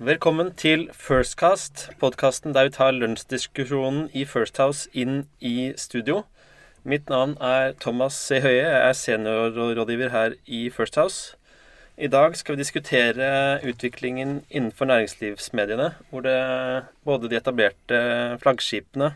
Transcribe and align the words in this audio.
Velkommen 0.00 0.54
til 0.56 0.86
Firstcast, 0.96 1.90
podkasten 2.00 2.54
der 2.56 2.64
vi 2.64 2.70
tar 2.72 2.94
lunsjdiskusjonen 2.96 4.06
i 4.16 4.22
First 4.24 4.56
House 4.56 4.88
inn 4.96 5.26
i 5.44 5.74
studio. 5.76 6.22
Mitt 6.88 7.12
navn 7.12 7.34
er 7.36 7.74
Thomas 7.84 8.16
C. 8.16 8.38
Høie. 8.40 8.62
Jeg 8.62 8.78
er 8.86 8.96
seniorrådgiver 8.96 10.08
her 10.08 10.38
i 10.46 10.62
First 10.72 10.96
House. 10.96 11.36
I 12.00 12.08
dag 12.08 12.32
skal 12.40 12.56
vi 12.56 12.62
diskutere 12.62 13.60
utviklingen 13.60 14.38
innenfor 14.48 14.88
næringslivsmediene, 14.88 15.90
hvor 16.08 16.24
det 16.24 16.38
både 17.04 17.28
de 17.28 17.36
etablerte 17.36 18.00
flaggskipene 18.40 19.12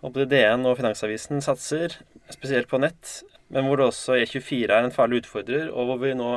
og 0.00 0.16
både 0.16 0.30
DN 0.32 0.64
og 0.64 0.78
Finansavisen 0.80 1.44
satser, 1.44 2.00
spesielt 2.30 2.72
på 2.72 2.80
nett, 2.80 3.18
men 3.52 3.68
hvor 3.68 3.76
det 3.76 3.92
også 3.92 4.16
E24 4.22 4.72
er 4.72 4.88
en 4.88 4.96
farlig 5.02 5.26
utfordrer, 5.26 5.68
og 5.68 5.84
hvor 5.84 6.00
vi 6.00 6.16
nå 6.16 6.32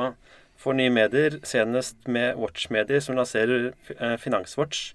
får 0.58 0.74
nye 0.78 0.90
medier, 0.90 1.38
senest 1.46 2.06
med 2.10 2.38
Watch-medier, 2.40 3.00
som 3.04 3.18
lanserer 3.18 3.70
eh, 3.94 4.16
Finanswatch 4.20 4.92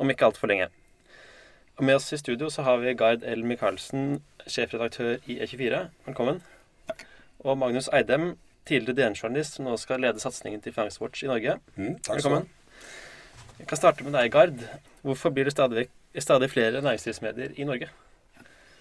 om 0.00 0.10
ikke 0.12 0.28
altfor 0.30 0.50
lenge. 0.50 0.68
Og 1.80 1.86
med 1.88 1.96
oss 1.96 2.10
i 2.12 2.18
studio 2.20 2.50
så 2.52 2.62
har 2.66 2.80
vi 2.82 2.94
Gard 2.94 3.24
L. 3.26 3.42
Michaelsen, 3.48 4.20
sjefredaktør 4.46 5.18
i 5.26 5.38
E24. 5.40 5.86
Velkommen. 6.06 6.42
Takk. 6.90 7.06
Og 7.40 7.58
Magnus 7.58 7.88
Eidem, 7.96 8.34
tidligere 8.68 8.98
DN-journalist, 8.98 9.56
som 9.56 9.66
nå 9.66 9.76
skal 9.80 10.02
lede 10.04 10.20
satsingen 10.22 10.60
til 10.62 10.74
Finanswatch 10.76 11.24
i 11.24 11.30
Norge. 11.30 11.56
Mm, 11.76 11.96
takk 11.96 12.20
skal 12.20 12.20
Velkommen. 12.20 12.46
ha. 12.46 13.56
Jeg 13.60 13.68
kan 13.68 13.80
starte 13.80 14.04
med 14.06 14.14
deg, 14.16 14.30
Gard. 14.32 14.62
Hvorfor 15.04 15.32
blir 15.34 15.48
det 15.48 15.52
stadig, 15.56 15.88
stadig 16.16 16.50
flere 16.52 16.80
næringslivsmedier 16.84 17.56
i 17.56 17.66
Norge? 17.68 17.90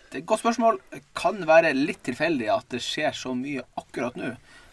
Det 0.10 0.18
er 0.18 0.22
et 0.24 0.30
godt 0.30 0.44
spørsmål. 0.44 0.80
Det 0.92 1.02
kan 1.16 1.42
være 1.48 1.74
litt 1.76 2.02
tilfeldig 2.08 2.48
at 2.54 2.68
det 2.74 2.80
skjer 2.84 3.16
så 3.16 3.34
mye 3.38 3.64
akkurat 3.80 4.16
nå. 4.20 4.32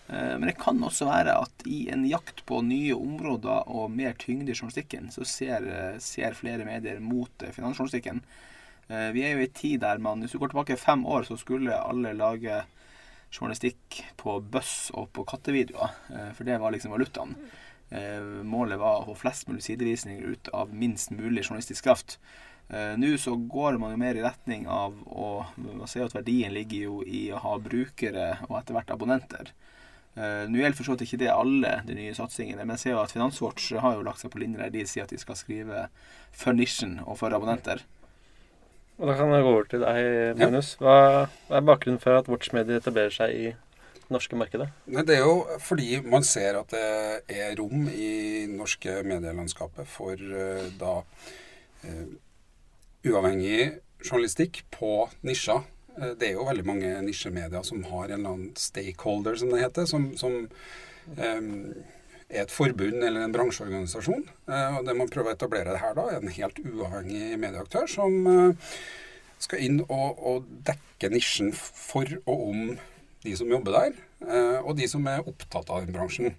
Eh, 0.09 0.39
Men 0.39 0.47
det 0.47 0.59
kan 0.61 0.83
også 0.85 1.09
være 1.09 1.35
at 1.43 1.67
i 1.67 1.87
en 1.91 2.05
jakt 2.07 2.45
på 2.47 2.61
nye 2.63 2.95
områder 2.95 3.67
og 3.67 3.91
mer 3.91 4.15
tyngde 4.19 4.53
i 4.53 4.55
journalistikken, 4.55 5.11
så 5.11 5.27
ser, 5.27 5.67
eh, 5.67 5.99
ser 5.99 6.39
flere 6.39 6.65
medier 6.65 7.01
mot 7.01 7.43
eh, 7.43 7.53
finansjournalistikken. 7.53 8.23
Vi 8.87 9.23
er 9.27 9.33
jo 9.33 9.41
i 9.43 9.49
en 9.49 9.51
tid 9.51 9.81
der 9.83 9.99
man, 9.99 10.21
hvis 10.23 10.31
du 10.31 10.39
går 10.39 10.53
tilbake 10.53 10.77
fem 10.79 11.01
år, 11.11 11.25
så 11.27 11.35
skulle 11.37 11.75
alle 11.75 12.13
lage 12.15 12.61
journalistikk 13.35 13.97
på 14.17 14.37
buss 14.39 14.93
og 14.95 15.09
på 15.11 15.25
kattevideoer. 15.27 15.91
For 16.39 16.47
det 16.47 16.61
var 16.63 16.71
liksom 16.71 16.95
valutaen. 16.95 17.35
Målet 18.47 18.79
var 18.79 19.01
å 19.01 19.09
få 19.09 19.17
flest 19.25 19.49
mulig 19.49 19.65
sidevisninger 19.67 20.23
ut 20.23 20.53
av 20.55 20.71
minst 20.71 21.11
mulig 21.11 21.43
journalistisk 21.49 21.83
kraft. 21.83 22.21
Nå 22.71 23.11
så 23.19 23.35
går 23.35 23.81
man 23.83 23.97
jo 23.97 23.99
mer 24.05 24.15
i 24.15 24.23
retning 24.23 24.69
av 24.71 24.95
å 25.11 25.33
Man 25.57 25.91
ser 25.91 26.07
at 26.07 26.15
verdien 26.15 26.55
ligger 26.55 26.87
jo 26.87 27.03
i 27.03 27.27
å 27.35 27.43
ha 27.43 27.59
brukere 27.59 28.37
og 28.47 28.61
etter 28.61 28.79
hvert 28.79 28.95
abonnenter. 28.95 29.51
Eh, 30.17 30.47
Nå 30.49 30.63
gjelder 30.63 30.77
for 30.79 30.89
så 30.89 30.95
vidt 30.95 31.05
ikke 31.07 31.21
det 31.21 31.29
alle 31.33 31.75
de 31.85 31.97
nye 31.99 32.15
satsingene, 32.17 32.65
men 32.65 32.77
jeg 32.77 32.87
ser 32.87 32.95
jo 32.95 33.03
at 33.03 33.13
Finanswatch 33.13 33.75
har 33.83 33.99
jo 33.99 34.07
lagt 34.07 34.23
seg 34.23 34.33
på 34.33 34.41
linje 34.41 34.63
der 34.63 34.73
de 34.73 34.87
sier 34.89 35.05
at 35.05 35.13
de 35.13 35.21
skal 35.21 35.37
skrive 35.37 35.87
for 36.33 36.57
nisjen 36.57 36.99
og 37.05 37.19
for 37.21 37.37
abonnenter. 37.37 37.85
Og 38.97 39.11
Da 39.11 39.17
kan 39.19 39.29
jeg 39.35 39.45
gå 39.45 39.53
over 39.53 39.69
til 39.69 39.83
deg, 39.85 40.39
Magnus. 40.41 40.73
Hva, 40.81 41.29
er 41.53 41.65
bakgrunnen 41.69 42.01
for 42.01 42.17
at 42.17 42.31
Watch-medier 42.33 42.81
etablerer 42.81 43.13
seg 43.13 43.35
i 43.37 43.47
det 43.53 44.15
norske 44.15 44.39
markedet? 44.41 44.71
Det 44.89 45.19
er 45.19 45.21
jo 45.27 45.43
fordi 45.61 46.01
man 46.01 46.25
ser 46.25 46.57
at 46.63 46.73
det 46.73 47.37
er 47.37 47.53
rom 47.61 47.85
i 47.93 48.47
norske 48.49 49.03
medielandskapet 49.05 49.85
for 49.91 50.17
eh, 50.17 50.71
da 50.81 50.95
eh, 51.85 52.07
uavhengig 53.05 53.75
journalistikk 54.01 54.63
på 54.73 55.11
nisjer. 55.27 55.61
Eh, 55.97 56.15
det 56.19 56.31
er 56.31 56.37
jo 56.37 56.47
veldig 56.47 56.67
mange 56.67 56.95
nisjemedier 57.07 57.65
som 57.67 57.85
har 57.91 58.09
en 58.09 58.19
eller 58.19 58.33
annen 58.35 58.57
stakeholder, 58.61 59.39
som 59.41 59.53
det 59.53 59.63
heter, 59.63 59.89
som, 59.89 60.09
som 60.21 60.39
um, 61.17 61.51
er 62.27 62.43
et 62.43 62.53
forbund 62.53 63.01
eller 63.01 63.23
en 63.23 63.35
bransjeorganisasjon. 63.35 64.27
Eh, 64.51 64.79
og 64.79 64.87
det 64.89 64.97
man 64.99 65.11
prøver 65.13 65.33
å 65.33 65.39
etablere 65.39 65.79
her 65.81 65.97
da, 65.99 66.09
er 66.11 66.21
en 66.21 66.37
helt 66.39 66.61
uavhengig 66.65 67.41
medieaktør 67.43 67.89
som 67.91 68.19
eh, 68.33 68.75
skal 69.43 69.63
inn 69.65 69.83
og, 69.87 70.17
og 70.17 70.51
dekke 70.69 71.13
nisjen 71.13 71.53
for 71.57 72.09
og 72.25 72.47
om 72.51 72.61
de 73.27 73.35
som 73.37 73.51
jobber 73.51 73.75
der, 73.75 73.97
og 74.63 74.77
de 74.79 74.87
som 74.89 75.03
er 75.11 75.25
opptatt 75.27 75.69
av 75.75 75.83
den 75.83 75.93
bransjen. 75.93 76.37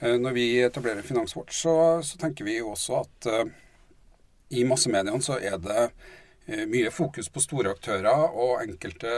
Når 0.00 0.32
vi 0.32 0.46
etablerer 0.64 1.04
Finanswatch, 1.04 1.58
så, 1.60 1.74
så 2.00 2.16
tenker 2.18 2.48
vi 2.48 2.54
også 2.64 3.02
at 3.02 3.28
i 4.56 4.64
massemediene 4.64 5.20
så 5.22 5.36
er 5.36 5.60
det 5.60 5.84
mye 6.46 6.90
fokus 6.94 7.28
på 7.32 7.42
store 7.42 7.72
aktører 7.74 8.30
og 8.30 8.62
enkelte 8.62 9.12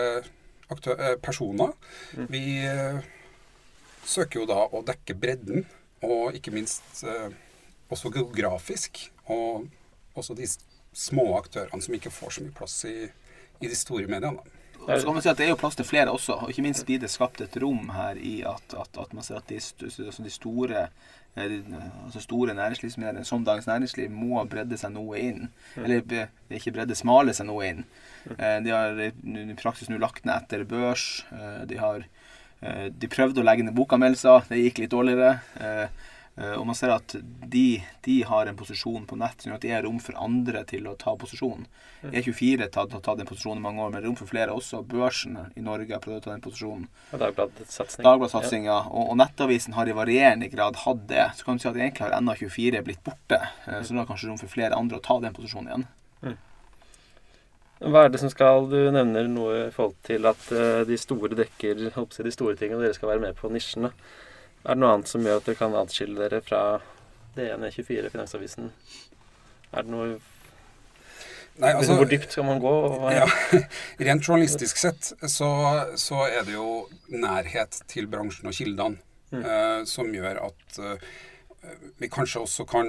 aktø 0.73 0.95
personer. 1.23 1.73
personer. 2.13 2.29
Vi 2.33 2.45
eh, 2.67 3.01
søker 4.09 4.43
jo 4.43 4.49
da 4.49 4.65
å 4.73 4.83
dekke 4.87 5.17
bredden, 5.19 5.67
og 6.05 6.37
ikke 6.37 6.55
minst 6.55 7.03
eh, 7.05 7.31
også 7.93 8.13
geografisk. 8.15 9.09
Og 9.29 9.69
også 10.19 10.37
de 10.39 10.49
små 10.97 11.31
aktørene 11.39 11.85
som 11.85 11.97
ikke 11.97 12.13
får 12.13 12.37
så 12.37 12.45
mye 12.45 12.57
plass 12.57 12.79
i, 12.89 12.97
i 13.61 13.71
de 13.71 13.77
store 13.77 14.09
mediene. 14.11 14.58
Så 14.87 15.05
kan 15.05 15.15
man 15.15 15.23
si 15.23 15.29
at 15.29 15.37
Det 15.37 15.45
er 15.47 15.51
jo 15.53 15.57
plass 15.61 15.77
til 15.77 15.85
flere 15.85 16.13
også. 16.15 16.37
og 16.43 16.51
Ikke 16.51 16.63
minst 16.65 16.87
blir 16.87 17.01
det 17.03 17.11
skapt 17.13 17.41
et 17.45 17.57
rom 17.63 17.91
her 17.93 18.17
i 18.17 18.43
at, 18.47 18.75
at, 18.75 18.99
at 18.99 19.13
man 19.15 19.23
ser 19.27 19.37
at 19.41 19.49
de, 19.51 19.59
altså 19.59 20.23
de 20.25 20.31
store 20.33 20.89
eh, 21.37 21.49
de, 21.49 21.59
altså 22.07 22.21
store 22.25 22.55
næringslivsmediene 22.55 23.25
som 23.25 23.45
Dagens 23.45 23.67
Næringsliv 23.69 24.11
må 24.11 24.43
bredde 24.49 24.79
seg 24.81 24.95
noe 24.95 25.19
inn. 25.21 25.49
Eller 25.77 26.03
er 26.11 26.29
ikke 26.57 26.73
bredde, 26.79 26.97
smale 26.99 27.35
seg 27.37 27.47
noe 27.51 27.67
inn. 27.69 27.85
Eh, 28.39 28.59
De 28.65 28.71
har 28.75 28.99
i 28.99 29.11
i 29.45 29.55
praksis 29.61 29.91
nå 29.91 29.99
lagt 30.01 30.25
ned 30.25 30.35
etter 30.43 30.65
børs. 30.65 31.25
Eh, 31.33 31.65
De 31.71 31.79
har 31.79 32.05
eh, 32.63 32.89
de 32.91 33.09
prøvde 33.13 33.43
å 33.43 33.47
legge 33.47 33.67
ned 33.69 33.77
bokanmeldelser. 33.79 34.49
Det 34.49 34.63
gikk 34.65 34.79
litt 34.87 34.95
dårligere. 34.97 35.37
Eh, 36.39 36.55
Og 36.55 36.67
man 36.69 36.77
ser 36.79 36.93
at 36.95 37.17
de, 37.51 37.83
de 38.07 38.17
har 38.23 38.47
en 38.47 38.57
posisjon 38.59 39.07
på 39.11 39.17
nett 39.19 39.43
som 39.43 39.51
gjør 39.51 39.57
at 39.59 39.65
det 39.67 39.73
er 39.75 39.83
rom 39.87 39.99
for 40.03 40.15
andre 40.23 40.63
til 40.71 40.87
å 40.87 40.95
ta 40.99 41.17
posisjon. 41.19 41.67
E24 42.13 42.61
har 42.63 42.71
tatt, 42.71 42.95
tatt 43.03 43.19
den 43.19 43.27
posisjonen 43.27 43.59
i 43.59 43.67
mange 43.67 43.83
år, 43.83 43.91
men 43.91 43.99
det 43.99 44.07
er 44.07 44.09
rom 44.13 44.19
for 44.21 44.31
flere 44.31 44.55
også. 44.55 44.85
Børsen 44.87 45.39
i 45.59 45.65
Norge 45.67 45.91
har 45.97 46.03
prøvd 46.05 46.21
å 46.21 46.25
ta 46.29 46.35
den 46.37 46.45
posisjonen. 46.45 46.87
Og 47.99 48.07
Dagbladets 48.07 48.69
ja. 48.69 48.79
Og, 48.87 49.11
og 49.11 49.17
Nettavisen 49.19 49.75
har 49.75 49.91
i 49.91 49.97
varierende 49.99 50.51
grad 50.53 50.79
hatt 50.85 51.07
det. 51.11 51.27
Så 51.35 51.45
kan 51.49 51.59
du 51.59 51.65
si 51.65 51.71
at 51.73 51.81
egentlig 51.81 52.07
har 52.07 52.21
NA24 52.23 52.85
blitt 52.87 53.03
borte. 53.03 53.41
eh, 53.67 53.83
Så 53.83 53.95
nå 53.95 54.03
er 54.03 54.07
det 54.07 54.13
kanskje 54.13 54.31
rom 54.31 54.39
for 54.39 54.53
flere 54.55 54.79
andre 54.79 55.01
å 55.01 55.05
ta 55.05 55.19
den 55.25 55.35
posisjonen 55.35 55.73
igjen. 55.73 55.89
Hva 57.79 58.05
er 58.05 58.09
det 58.11 58.19
som 58.19 58.31
skal 58.31 58.65
Du 58.71 58.79
nevner 58.91 59.29
noe 59.31 59.69
i 59.69 59.75
forhold 59.75 59.99
til 60.07 60.27
at 60.27 60.49
eh, 60.51 60.81
de 60.87 60.97
store 60.99 61.37
dekker 61.39 61.85
de 61.87 62.33
store 62.35 62.57
tingene, 62.59 62.81
og 62.81 62.87
dere 62.87 62.97
skal 62.97 63.13
være 63.13 63.23
med 63.23 63.37
på 63.39 63.51
nisjene. 63.55 63.93
Er 64.65 64.75
det 64.75 64.81
noe 64.83 64.95
annet 64.97 65.09
som 65.11 65.25
gjør 65.25 65.41
at 65.41 65.47
dere 65.49 65.59
kan 65.61 65.77
atskille 65.79 66.19
dere 66.19 66.41
fra 66.45 66.63
DN, 67.37 67.65
E24, 67.69 68.11
Finansavisen? 68.13 68.73
Er 69.73 69.85
det 69.87 69.93
noe 69.93 70.19
Nei, 71.59 71.73
altså, 71.75 71.97
Hvor 71.99 72.07
dypt 72.07 72.31
skal 72.31 72.45
man 72.47 72.61
gå? 72.63 72.73
Ja, 73.11 73.25
Rent 74.07 74.23
journalistisk 74.29 74.79
sett 74.79 75.09
så, 75.27 75.49
så 75.99 76.21
er 76.29 76.45
det 76.47 76.55
jo 76.55 76.85
nærhet 77.11 77.81
til 77.91 78.07
bransjen 78.11 78.51
og 78.51 78.57
kildene 78.59 79.05
Mm. 79.29 79.43
eh, 79.45 79.83
som 79.85 80.07
gjør 80.09 80.39
at 80.41 80.77
eh, 80.81 81.03
vi 82.01 82.09
kanskje 82.09 82.41
også 82.47 82.65
kan 82.65 82.87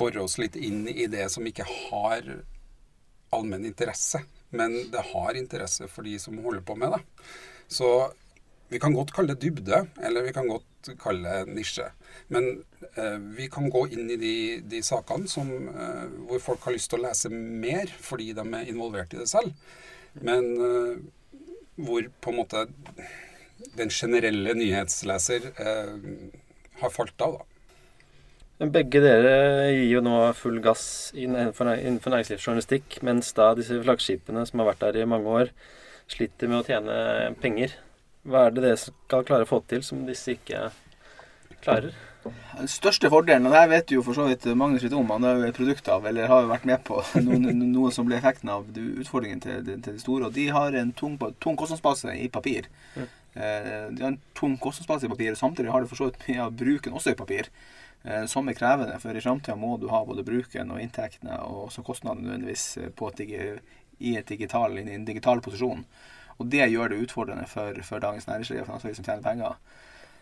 bore 0.00 0.22
oss 0.22 0.38
litt 0.40 0.54
inn 0.56 0.86
i 0.88 1.04
det 1.12 1.26
som 1.28 1.44
ikke 1.44 1.66
har 1.68 2.22
allmenn 3.36 3.66
interesse, 3.68 4.22
men 4.56 4.78
det 4.88 5.02
har 5.10 5.36
interesse 5.36 5.84
for 5.92 6.08
de 6.08 6.14
som 6.22 6.38
holder 6.40 6.64
på 6.64 6.72
med 6.80 6.94
det. 6.96 7.02
Så 7.68 7.90
vi 8.68 8.80
kan 8.82 8.94
godt 8.96 9.14
kalle 9.16 9.32
det 9.34 9.42
dybde, 9.42 9.84
eller 10.04 10.26
vi 10.26 10.32
kan 10.36 10.48
godt 10.48 10.90
kalle 11.00 11.24
det 11.24 11.54
nisje. 11.56 11.86
Men 12.32 12.48
eh, 12.94 13.16
vi 13.38 13.48
kan 13.52 13.70
gå 13.72 13.86
inn 13.94 14.10
i 14.12 14.18
de, 14.20 14.34
de 14.68 14.82
sakene 14.84 15.28
som, 15.30 15.48
eh, 15.72 16.04
hvor 16.28 16.42
folk 16.50 16.66
har 16.68 16.76
lyst 16.76 16.92
til 16.92 17.00
å 17.00 17.06
lese 17.06 17.32
mer 17.32 17.88
fordi 17.88 18.34
de 18.36 18.44
er 18.44 18.68
involvert 18.68 19.16
i 19.16 19.22
det 19.22 19.28
selv. 19.30 19.56
Men 20.20 20.50
eh, 20.68 20.98
hvor 21.78 22.10
på 22.20 22.34
en 22.34 22.40
måte 22.42 22.66
den 23.78 23.90
generelle 23.90 24.54
nyhetsleser 24.54 25.48
eh, 25.56 25.94
har 26.82 26.94
falt 26.94 27.24
av, 27.24 27.38
da. 27.38 27.48
Begge 28.58 28.98
dere 28.98 29.34
gir 29.70 29.84
jo 29.92 30.00
nå 30.02 30.16
full 30.34 30.56
gass 30.62 31.12
innenfor, 31.14 31.76
innenfor 31.78 32.10
næringslivsjournalistikk, 32.10 32.96
mens 33.06 33.30
da 33.36 33.52
disse 33.54 33.76
flaggskipene 33.84 34.42
som 34.48 34.58
har 34.58 34.72
vært 34.72 34.82
der 34.82 34.98
i 34.98 35.06
mange 35.06 35.30
år, 35.30 35.52
sliter 36.10 36.50
med 36.50 36.64
å 36.64 36.66
tjene 36.66 36.96
penger. 37.38 37.76
Hva 38.28 38.46
er 38.46 38.54
det 38.54 38.64
dere 38.66 38.76
skal 38.80 39.24
klare 39.28 39.46
å 39.46 39.48
få 39.48 39.62
til 39.70 39.82
som 39.86 40.04
disse 40.08 40.34
ikke 40.36 40.68
klarer? 41.64 41.94
Den 42.58 42.68
største 42.68 43.08
fordelen, 43.08 43.46
og 43.46 43.54
det 43.54 43.60
her 43.62 43.68
vet 43.70 43.92
jo 43.94 44.02
for 44.04 44.16
så 44.16 44.26
vidt 44.28 44.44
Magnus 44.58 44.82
litt 44.84 44.92
om, 44.96 45.08
han 45.14 45.24
er 45.24 45.38
jo 45.38 45.46
et 45.48 45.56
produkt 45.56 45.86
av, 45.88 46.04
eller 46.10 46.28
har 46.28 46.42
jo 46.44 46.50
vært 46.50 46.66
med 46.68 46.82
på 46.84 46.98
noe, 47.24 47.54
noe 47.56 47.92
som 47.94 48.08
ble 48.08 48.18
effekten 48.18 48.50
av 48.52 48.66
utfordringen 48.74 49.40
til, 49.44 49.62
til 49.70 49.94
de 49.94 50.02
store. 50.02 50.28
Og 50.28 50.34
de 50.36 50.48
har 50.52 50.76
en 50.76 50.90
tung, 50.98 51.14
tung 51.40 51.56
kostnadsbase 51.56 52.12
i 52.18 52.28
papir. 52.34 52.68
Mm. 52.98 53.06
Eh, 53.38 53.86
De 53.94 54.02
har 54.04 54.10
en 54.12 54.20
tung 54.36 54.58
kostnadsbase 54.60 55.08
i 55.08 55.12
papir, 55.14 55.32
og 55.32 55.40
samtidig 55.40 55.72
har 55.72 55.84
de 55.86 55.90
for 55.92 56.02
så 56.02 56.10
vidt 56.10 56.26
mye 56.28 56.44
av 56.48 56.58
bruken 56.58 56.98
også 57.00 57.14
i 57.14 57.18
papir. 57.22 57.48
eh, 58.04 58.26
Som 58.26 58.50
er 58.50 58.58
krevende, 58.58 58.98
for 59.00 59.16
i 59.16 59.24
framtida 59.24 59.56
må 59.56 59.78
du 59.80 59.88
ha 59.94 60.02
både 60.04 60.26
bruken 60.26 60.74
og 60.74 60.82
inntektene 60.84 61.38
og 61.46 61.68
også 61.70 61.86
kostnadene 61.86 62.28
nødvendigvis 62.28 62.66
på 62.98 63.08
et, 63.14 63.24
i, 64.00 64.16
et 64.18 64.28
digital, 64.28 64.76
en 64.82 65.08
digital 65.08 65.40
posisjon. 65.40 65.86
Og 66.38 66.46
det 66.50 66.70
gjør 66.70 66.88
det 66.94 67.02
utfordrende 67.08 67.46
for, 67.50 67.74
for 67.82 67.98
Dagens 68.02 68.26
Næringsliv 68.28 68.60
og 68.62 68.66
Finansavisen 68.70 69.04
som 69.04 69.08
tjener 69.08 69.22
penger. 69.26 69.56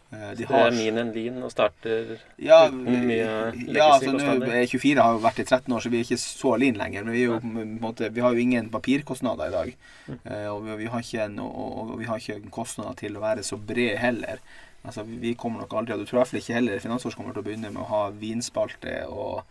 De 0.09 0.45
har... 0.47 0.71
det 0.71 0.71
er 0.71 0.71
min 0.77 0.99
en 1.03 1.09
lin, 1.13 1.39
og 1.43 1.51
starter 1.51 2.13
ja, 2.39 2.61
uten 2.71 3.09
mye 3.09 3.17
ja, 3.19 3.33
altså, 3.51 4.13
nå, 4.15 4.21
legacy-kostnader. 4.23 4.53
eh, 4.55 4.69
24 4.71 5.03
har 5.03 5.17
jo 5.17 5.23
vært 5.25 5.41
i 5.43 5.45
13 5.49 5.75
år, 5.75 5.83
så 5.83 5.91
vi 5.91 5.99
er 5.99 6.05
ikke 6.07 6.19
så 6.23 6.53
lean 6.63 6.79
lenger. 6.79 7.03
Men 7.09 7.17
vi, 7.17 7.25
jo, 7.25 7.41
måte, 7.83 8.13
vi 8.15 8.23
har 8.23 8.33
jo 8.37 8.45
ingen 8.45 8.71
papirkostnader 8.71 9.51
i 9.51 9.57
dag. 9.57 9.73
Mm. 10.07 10.21
og 10.53 10.69
vi, 10.79 10.87
en, 11.25 11.39
og, 11.43 11.91
vi 11.99 12.07
har 12.07 12.23
ikke 12.23 12.51
kostnader 12.55 12.95
til 13.03 13.19
å 13.19 13.25
være 13.27 13.43
så 13.43 13.59
bred 13.59 13.99
heller. 13.99 14.39
Altså, 14.87 15.03
vi- 15.03 15.19
vi 15.19 15.35
kommer 15.35 15.61
nok 15.67 15.75
aldri, 15.75 15.93
og 15.97 15.99
du 15.99 16.07
tror 16.07 16.21
i 16.21 16.23
hvert 16.23 16.31
fall 16.31 16.41
ikke 16.45 16.55
heller 16.61 16.79
finansårs 16.87 17.17
kommer 17.19 17.35
til 17.35 17.43
å 17.43 17.49
begynne 17.51 17.73
med 17.75 17.83
å 17.83 17.91
ha 17.91 18.05
vinspalte 18.15 19.01
og, 19.11 19.43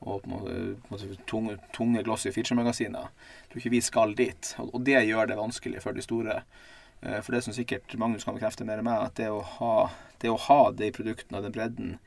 og 0.00 0.22
på 0.24 0.30
en 0.30 0.74
måte, 0.88 1.16
tunge, 1.28 1.58
tunge 1.76 2.02
glossy 2.06 2.32
feature-magasiner. 2.32 3.10
Jeg 3.12 3.50
tror 3.50 3.62
ikke 3.62 3.74
vi 3.74 3.80
skal 3.84 4.14
dit. 4.16 4.54
Og, 4.62 4.78
det 4.86 4.96
gjør 5.04 5.28
det 5.28 5.36
vanskelig 5.36 5.82
for 5.84 5.96
de 5.96 6.04
store. 6.04 6.40
Eh, 7.02 7.20
For 7.20 7.36
det 7.36 7.42
som 7.44 7.56
sikkert 7.56 7.92
Magnus 8.00 8.24
kan 8.24 8.36
bekrefte 8.36 8.64
mer 8.64 8.80
enn 8.80 8.88
meg, 8.88 9.04
at 9.10 9.20
det 9.20 9.28
å 9.32 9.42
ha, 9.58 9.90
det 10.20 10.32
å 10.32 10.40
ha 10.48 10.70
de 10.72 10.90
produktene 10.96 11.40
og 11.40 11.48
den 11.48 11.56
bredden 11.56 11.98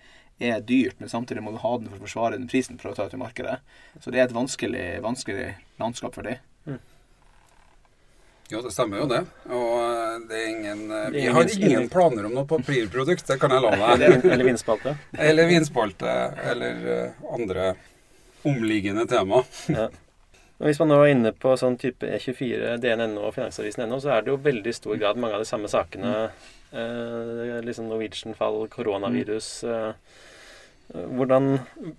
er 0.42 0.64
dyrt, 0.66 0.98
men 1.00 1.10
samtidig 1.10 1.44
må 1.46 1.54
du 1.54 1.62
ha 1.62 1.78
den 1.78 1.92
for 1.92 2.00
å 2.00 2.06
forsvare 2.08 2.40
den 2.40 2.50
prisen 2.50 2.80
for 2.82 2.92
å 2.92 2.96
ta 2.98 3.06
ut 3.06 3.14
i 3.14 3.22
markedet. 3.22 3.60
Så 4.02 4.12
det 4.12 4.20
er 4.20 4.26
et 4.28 4.36
vanskelig, 4.36 4.88
vanskelig 5.06 5.54
landskap 5.80 6.18
for 6.18 6.26
dem. 6.26 6.42
Ja, 8.52 8.60
det 8.62 8.74
stemmer 8.74 9.00
jo 9.02 9.06
det. 9.10 9.22
Og 9.50 9.78
det 10.30 10.38
er 10.40 10.48
ingen 10.52 10.84
eh, 10.92 11.10
Vi 11.14 11.26
har 11.36 11.50
ingen- 11.58 11.90
planer 11.90 12.26
om 12.30 12.34
noe 12.38 12.46
papirprodukt, 12.50 13.26
det 13.28 13.40
kan 13.42 13.52
jeg 13.56 13.62
love 13.66 13.78
deg. 13.80 14.06
Eller, 14.08 14.32
eller 14.36 14.48
vinspalte. 14.48 14.96
Eller 15.18 15.50
vinspalte, 15.50 16.14
eller 16.54 16.88
eh, 16.96 17.28
andre 17.34 17.74
omliggende 18.44 19.06
tema. 19.08 19.44
Ja. 19.72 19.90
Og 20.60 20.68
Hvis 20.70 20.80
man 20.80 20.92
nå 20.94 20.98
er 21.04 21.12
inne 21.12 21.32
på 21.36 21.56
sånn 21.60 21.76
type 21.82 22.08
E24, 22.08 22.76
DNNO 22.80 23.24
og 23.28 23.34
Finansavisen.no, 23.36 23.98
så 24.00 24.14
er 24.16 24.22
det 24.24 24.32
jo 24.32 24.38
veldig 24.46 24.74
stor 24.78 25.00
grad 25.02 25.18
mange 25.20 25.36
av 25.36 25.42
de 25.44 25.50
samme 25.50 25.68
sakene. 25.72 26.12
Eh, 26.72 27.58
liksom 27.66 27.90
Norwegian-fall, 27.90 28.68
koronavirus. 28.72 29.50
Eh, 29.68 29.92
hvordan 30.92 31.56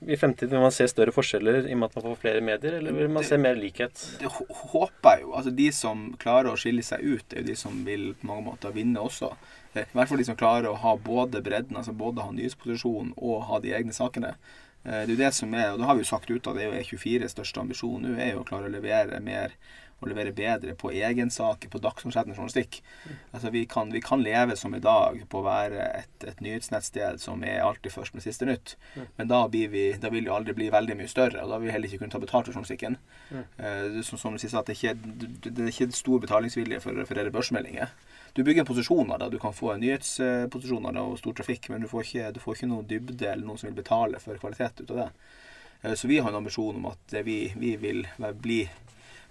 i 0.06 0.16
fremtiden 0.16 0.52
vil 0.54 0.62
man 0.62 0.74
se 0.74 0.86
større 0.90 1.12
forskjeller 1.14 1.64
i 1.66 1.72
og 1.74 1.80
med 1.80 1.88
at 1.88 1.96
man 1.98 2.04
får 2.10 2.18
flere 2.20 2.42
medier, 2.44 2.76
eller 2.78 2.94
vil 2.94 3.10
man 3.10 3.24
se 3.26 3.38
mer 3.40 3.56
likhet? 3.58 4.02
Det 4.20 4.28
håper 4.30 5.16
jeg 5.16 5.24
jo. 5.24 5.32
Altså 5.34 5.54
De 5.56 5.68
som 5.74 6.04
klarer 6.20 6.52
å 6.52 6.58
skille 6.60 6.84
seg 6.86 7.02
ut, 7.02 7.32
er 7.32 7.42
jo 7.42 7.48
de 7.48 7.56
som 7.58 7.80
vil 7.86 8.12
på 8.20 8.28
mange 8.30 8.46
måter 8.50 8.74
vinne 8.76 9.02
også. 9.02 9.32
Eh, 9.74 9.88
I 9.88 9.96
hvert 9.98 10.12
fall 10.12 10.22
de 10.22 10.28
som 10.28 10.38
klarer 10.38 10.70
å 10.70 10.78
ha 10.84 10.94
både 11.00 11.42
bredden, 11.42 11.80
altså 11.80 11.96
både 11.96 12.22
ha 12.22 12.34
nyhetsposisjon 12.36 13.14
og 13.16 13.48
ha 13.48 13.58
de 13.64 13.72
egne 13.74 13.96
sakene. 13.96 14.36
Eh, 14.84 15.06
Det 15.06 15.08
er 15.08 15.14
jo 15.16 15.22
det 15.24 15.32
som 15.34 15.54
er, 15.54 15.72
og 15.72 15.80
det 15.80 15.88
har 15.88 15.96
vi 15.96 16.04
jo 16.04 16.12
sagt 16.12 16.30
ut 16.30 16.46
av, 16.46 16.54
det 16.54 16.66
er 16.66 16.70
jo 16.70 16.82
E24 16.82 17.32
største 17.32 17.60
ambisjon 17.64 18.04
nå, 18.04 18.14
er 18.20 18.34
jo 18.34 18.44
å 18.44 18.46
klare 18.46 18.68
å 18.68 18.76
levere 18.76 19.20
mer 19.20 19.56
og 20.04 20.12
levere 20.12 20.34
bedre 20.36 20.76
på 20.78 20.92
egensaker, 20.94 21.68
på 21.72 21.82
dagsomsettende 21.82 22.38
journalistikk. 22.38 22.80
Altså 23.34 23.52
vi 23.52 23.66
kan, 23.68 23.92
vi 23.92 24.00
kan 24.04 24.22
leve 24.24 24.56
som 24.56 24.76
i 24.76 24.82
dag 24.84 25.20
på 25.28 25.42
å 25.42 25.46
være 25.48 25.90
et, 26.04 26.28
et 26.30 26.40
nyhetsnettsted 26.44 27.20
som 27.20 27.44
er 27.44 27.60
alltid 27.66 27.92
først 27.92 28.16
med 28.16 28.24
siste 28.24 28.48
nytt. 28.48 28.76
Men 29.18 29.28
da, 29.28 29.42
blir 29.52 29.68
vi, 29.74 29.84
da 30.00 30.12
vil 30.14 30.24
vi 30.24 30.32
aldri 30.32 30.56
bli 30.56 30.70
veldig 30.72 30.96
mye 31.02 31.10
større, 31.10 31.44
og 31.44 31.52
da 31.52 31.60
vil 31.60 31.68
vi 31.68 31.76
heller 31.76 31.90
ikke 31.90 32.04
kunne 32.06 32.16
ta 32.16 32.22
betalt 32.22 32.48
for 32.48 32.56
journalistikken. 32.56 32.96
Uh, 33.58 34.00
som, 34.06 34.16
som 34.16 34.32
du 34.32 34.40
sier, 34.40 34.54
at 34.56 34.70
det, 34.70 34.78
er 34.78 34.94
ikke, 34.94 35.48
det 35.50 35.68
er 35.68 35.72
ikke 35.74 35.90
stor 35.96 36.22
betalingsvilje 36.24 36.80
for 36.80 36.94
for 36.94 37.00
referere 37.02 37.32
børsmeldinger. 37.34 37.88
Du 38.34 38.42
bygger 38.44 38.64
en 38.64 38.66
posisjon 38.66 39.12
av 39.12 39.18
det. 39.18 39.30
Du 39.34 39.38
kan 39.38 39.54
få 39.54 39.72
en 39.72 39.82
nyhetsposisjon 39.82 40.86
av 40.86 40.94
det 40.94 41.02
og 41.02 41.18
stor 41.20 41.36
trafikk, 41.38 41.68
men 41.70 41.84
du 41.84 41.88
får 41.90 42.06
ikke, 42.06 42.32
du 42.34 42.40
får 42.42 42.58
ikke 42.58 42.70
noe 42.70 42.86
dybde 42.90 43.30
eller 43.30 43.46
noen 43.46 43.60
som 43.60 43.70
vil 43.70 43.78
betale 43.78 44.20
for 44.22 44.40
kvalitet 44.42 44.82
ut 44.82 44.90
av 44.90 45.02
det. 45.04 45.08
Eh, 45.82 45.94
Så 45.94 46.10
vi 46.10 46.18
har 46.18 46.30
en 46.30 46.40
ambisjon 46.42 46.80
om 46.80 46.90
at 46.90 47.16
vi, 47.24 47.52
vi 47.56 47.76
vil 47.76 48.06
bli 48.42 48.64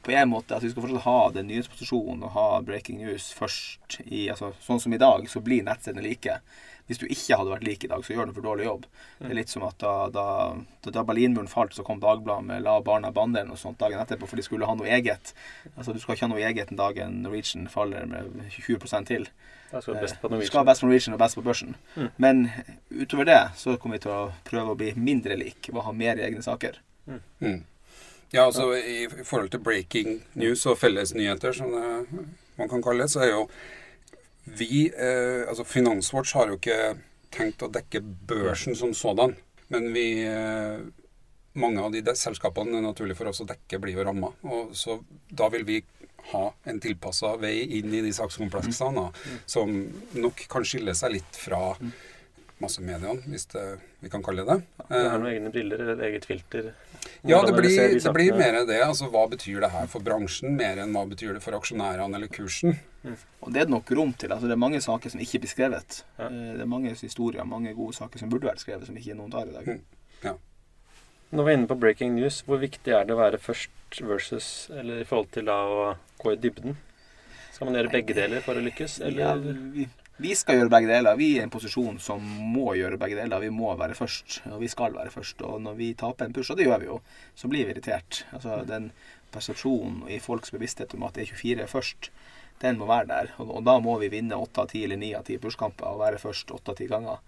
på 0.04 0.12
en 0.12 0.30
måte 0.30 0.56
at 0.56 0.64
vi 0.66 0.70
skal 0.72 0.86
fortsatt 0.86 1.06
ha 1.08 1.20
den 1.36 1.48
nyhetsposisjonen 1.48 2.26
og 2.28 2.36
ha 2.36 2.46
breaking 2.66 3.00
news 3.00 3.32
først 3.38 4.02
i 4.04 4.28
altså, 4.34 4.52
Sånn 4.64 4.82
som 4.84 4.94
i 4.94 5.02
dag, 5.02 5.26
så 5.32 5.42
blir 5.44 5.64
nettsidene 5.64 6.04
like. 6.04 6.40
Hvis 6.90 7.00
du 7.00 7.06
ikke 7.08 7.38
hadde 7.40 7.54
vært 7.54 7.64
lik 7.64 7.86
i 7.86 7.90
dag, 7.92 8.04
så 8.04 8.12
gjør 8.12 8.28
du 8.28 8.34
en 8.34 8.36
for 8.36 8.46
dårlig 8.46 8.66
jobb. 8.68 8.88
Det 9.22 9.30
er 9.32 9.38
litt 9.38 9.54
som 9.54 9.64
at 9.64 9.78
da, 9.80 9.94
da, 10.12 10.26
da, 10.84 10.92
da 10.98 11.06
Berlinmuren 11.08 11.48
falt, 11.48 11.76
så 11.78 11.86
kom 11.88 12.02
Dagbladet 12.04 12.50
med 12.50 12.66
'La 12.66 12.76
barna 12.84 13.12
banderen' 13.16 13.54
og 13.56 13.62
sånt 13.62 13.80
dagen 13.80 14.04
etterpå, 14.04 14.28
for 14.28 14.36
de 14.36 14.44
skulle 14.44 14.68
ha 14.68 14.76
noe 14.76 14.92
eget. 14.92 15.34
Altså 15.78 15.96
Du 15.96 16.00
skal 16.04 16.18
ikke 16.18 16.28
ha 16.28 16.34
noe 16.36 16.44
eget 16.44 16.72
en 16.72 16.82
dag 16.82 17.00
en 17.00 17.22
Norwegian 17.24 17.70
faller 17.72 18.06
med 18.06 18.52
20 18.52 19.06
til. 19.08 19.30
Skal 19.80 19.96
du 19.96 20.00
Eh, 20.34 20.46
skal 20.46 20.60
ha 20.60 20.66
best 20.66 20.82
på 20.82 20.88
Norwegian 20.88 21.14
og 21.14 21.20
best 21.20 21.36
på 21.36 21.42
børsen. 21.42 21.76
Men 22.18 22.50
utover 22.92 23.26
det 23.26 23.42
så 23.56 23.78
kommer 23.78 23.98
vi 23.98 24.04
til 24.06 24.12
å 24.12 24.32
prøve 24.44 24.74
å 24.74 24.78
bli 24.78 24.94
mindre 24.96 25.38
lik 25.40 25.70
og 25.74 25.84
ha 25.88 25.92
mer 25.92 26.20
egne 26.20 26.44
saker. 26.44 26.78
Mm. 27.42 27.64
Ja, 28.34 28.48
altså 28.48 28.72
i, 28.74 29.06
forhold 29.24 29.52
til 29.54 29.62
breaking 29.62 30.16
news 30.42 30.66
og 30.66 30.80
fellesnyheter, 30.82 31.54
som 31.54 31.70
det, 31.70 32.24
man 32.58 32.70
kan 32.70 32.82
kalle 32.82 33.06
det, 33.06 33.14
så 33.14 33.22
er 33.22 33.34
jo 33.36 33.48
vi 34.58 34.88
eh, 34.90 35.46
Altså 35.48 35.64
Finanswatch 35.64 36.34
har 36.36 36.50
jo 36.50 36.58
ikke 36.58 36.96
tenkt 37.34 37.64
å 37.64 37.70
dekke 37.72 38.02
børsen 38.02 38.76
som 38.76 38.92
sådan, 38.98 39.36
men 39.72 39.88
vi 39.94 40.08
eh, 40.26 40.82
mange 41.54 41.82
av 41.86 41.94
de 41.94 42.02
selskapene 42.18 42.74
det 42.74 42.80
er 42.82 42.88
naturlig 42.88 43.18
for 43.18 43.30
oss 43.30 43.44
å 43.44 43.48
dekke, 43.50 43.80
blir 43.80 44.00
jo 44.00 44.06
ramma. 44.08 44.32
Så 44.74 45.00
da 45.30 45.50
vil 45.54 45.66
vi 45.68 45.80
ha 46.32 46.48
en 46.70 46.80
tilpassa 46.82 47.36
vei 47.38 47.60
inn 47.78 47.94
i 47.94 48.02
de 48.02 48.14
sakskompleksene 48.16 48.98
da, 48.98 49.30
som 49.46 49.74
nok 50.18 50.46
kan 50.50 50.66
skille 50.66 50.96
seg 50.98 51.20
litt 51.20 51.38
fra 51.38 51.76
massemediene, 52.64 53.22
hvis 53.30 53.46
det, 53.52 53.64
vi 54.04 54.10
kan 54.14 54.24
kalle 54.26 54.46
det 54.46 54.56
det. 54.56 54.88
Du 54.88 54.96
har 54.96 55.20
noen 55.20 55.30
egne 55.34 55.52
briller 55.54 55.84
eller 55.84 56.02
eget 56.08 56.26
filter. 56.30 56.72
Ja, 57.28 57.42
det 57.44 57.54
blir, 57.56 57.70
de 57.70 58.00
det 58.00 58.14
blir 58.16 58.34
mer 58.40 58.62
det. 58.68 58.80
Altså, 58.86 59.10
hva 59.12 59.26
betyr 59.32 59.62
det 59.64 59.70
her 59.76 59.88
for 59.92 60.04
bransjen, 60.04 60.56
mer 60.60 60.80
enn 60.84 60.96
hva 60.96 61.04
betyr 61.12 61.36
det 61.38 61.44
for 61.44 61.56
aksjonærene 61.60 62.18
eller 62.20 62.32
kursen? 62.32 62.78
Og 63.44 63.52
det 63.52 63.62
er 63.62 63.68
det 63.68 63.74
nok 63.76 63.92
rom 64.00 64.14
til. 64.16 64.32
altså 64.32 64.48
Det 64.48 64.56
er 64.56 64.62
mange 64.64 64.80
saker 64.84 65.12
som 65.12 65.20
ikke 65.24 65.42
blir 65.44 65.52
skrevet. 65.52 66.02
Ja. 66.18 66.30
Eh, 66.30 66.54
Det 66.58 66.64
er 66.64 66.72
mange 66.72 66.94
historier, 66.96 67.44
mange 67.44 67.74
gode 67.76 67.94
saker 68.00 68.20
som 68.20 68.32
burde 68.32 68.48
vært 68.48 68.64
skrevet, 68.64 68.88
som 68.88 68.96
ikke 68.98 69.16
noen 69.20 69.32
tar 69.32 69.52
i 69.52 69.56
dag. 69.58 69.68
Mm. 69.68 70.40
Når 71.34 71.44
vi 71.48 71.52
er 71.52 71.58
inne 71.58 71.68
på 71.72 71.80
breaking 71.82 72.14
news, 72.16 72.42
hvor 72.46 72.60
viktig 72.62 72.94
er 72.94 73.08
det 73.10 73.16
å 73.16 73.18
være 73.18 73.40
først 73.42 74.02
versus 74.06 74.70
Eller 74.74 75.02
i 75.02 75.06
forhold 75.10 75.32
til 75.34 75.48
da 75.50 75.56
å 75.66 75.86
gå 76.22 76.34
i 76.36 76.38
dybden? 76.38 76.76
Skal 77.54 77.68
man 77.70 77.78
gjøre 77.78 77.92
begge 77.94 78.14
deler 78.18 78.42
for 78.46 78.58
å 78.58 78.62
lykkes, 78.66 79.00
Ja, 79.02 79.34
eller? 79.34 79.58
vi, 79.74 79.88
vi 80.24 80.36
skal 80.40 80.60
gjøre 80.60 80.72
begge 80.72 80.88
deler. 80.88 81.18
Vi 81.20 81.30
er 81.36 81.42
i 81.42 81.44
en 81.44 81.52
posisjon 81.52 81.98
som 82.02 82.24
må 82.54 82.74
gjøre 82.80 83.00
begge 83.02 83.18
deler. 83.20 83.44
Vi 83.44 83.52
må 83.52 83.74
være 83.80 83.98
først, 83.98 84.40
og 84.48 84.62
vi 84.62 84.70
skal 84.72 84.96
være 84.96 85.12
først. 85.12 85.42
Og 85.44 85.60
når 85.66 85.76
vi 85.80 85.90
taper 86.00 86.30
en 86.30 86.36
push, 86.36 86.54
og 86.54 86.60
det 86.60 86.68
gjør 86.70 86.80
vi 86.80 86.88
jo, 86.88 87.00
så 87.36 87.50
blir 87.52 87.68
vi 87.68 87.76
irritert. 87.76 88.24
Altså 88.32 88.62
Den 88.70 88.92
persepsjonen 89.34 90.06
i 90.14 90.22
folks 90.24 90.54
bevissthet 90.54 90.94
om 90.96 91.04
at 91.10 91.20
E24 91.20 91.66
er 91.66 91.72
først, 91.72 92.12
den 92.62 92.80
må 92.80 92.88
være 92.88 93.10
der. 93.10 93.34
Og, 93.44 93.52
og 93.58 93.66
da 93.68 93.76
må 93.84 93.98
vi 94.00 94.12
vinne 94.14 94.40
åtte 94.40 94.64
av 94.64 94.72
ti 94.72 94.86
eller 94.86 95.02
ni 95.02 95.12
av 95.18 95.26
ti 95.28 95.40
pushkamper 95.42 95.90
og 95.90 96.04
være 96.06 96.22
først 96.22 96.56
åtte 96.56 96.72
av 96.72 96.80
ti 96.80 96.88
ganger. 96.92 97.20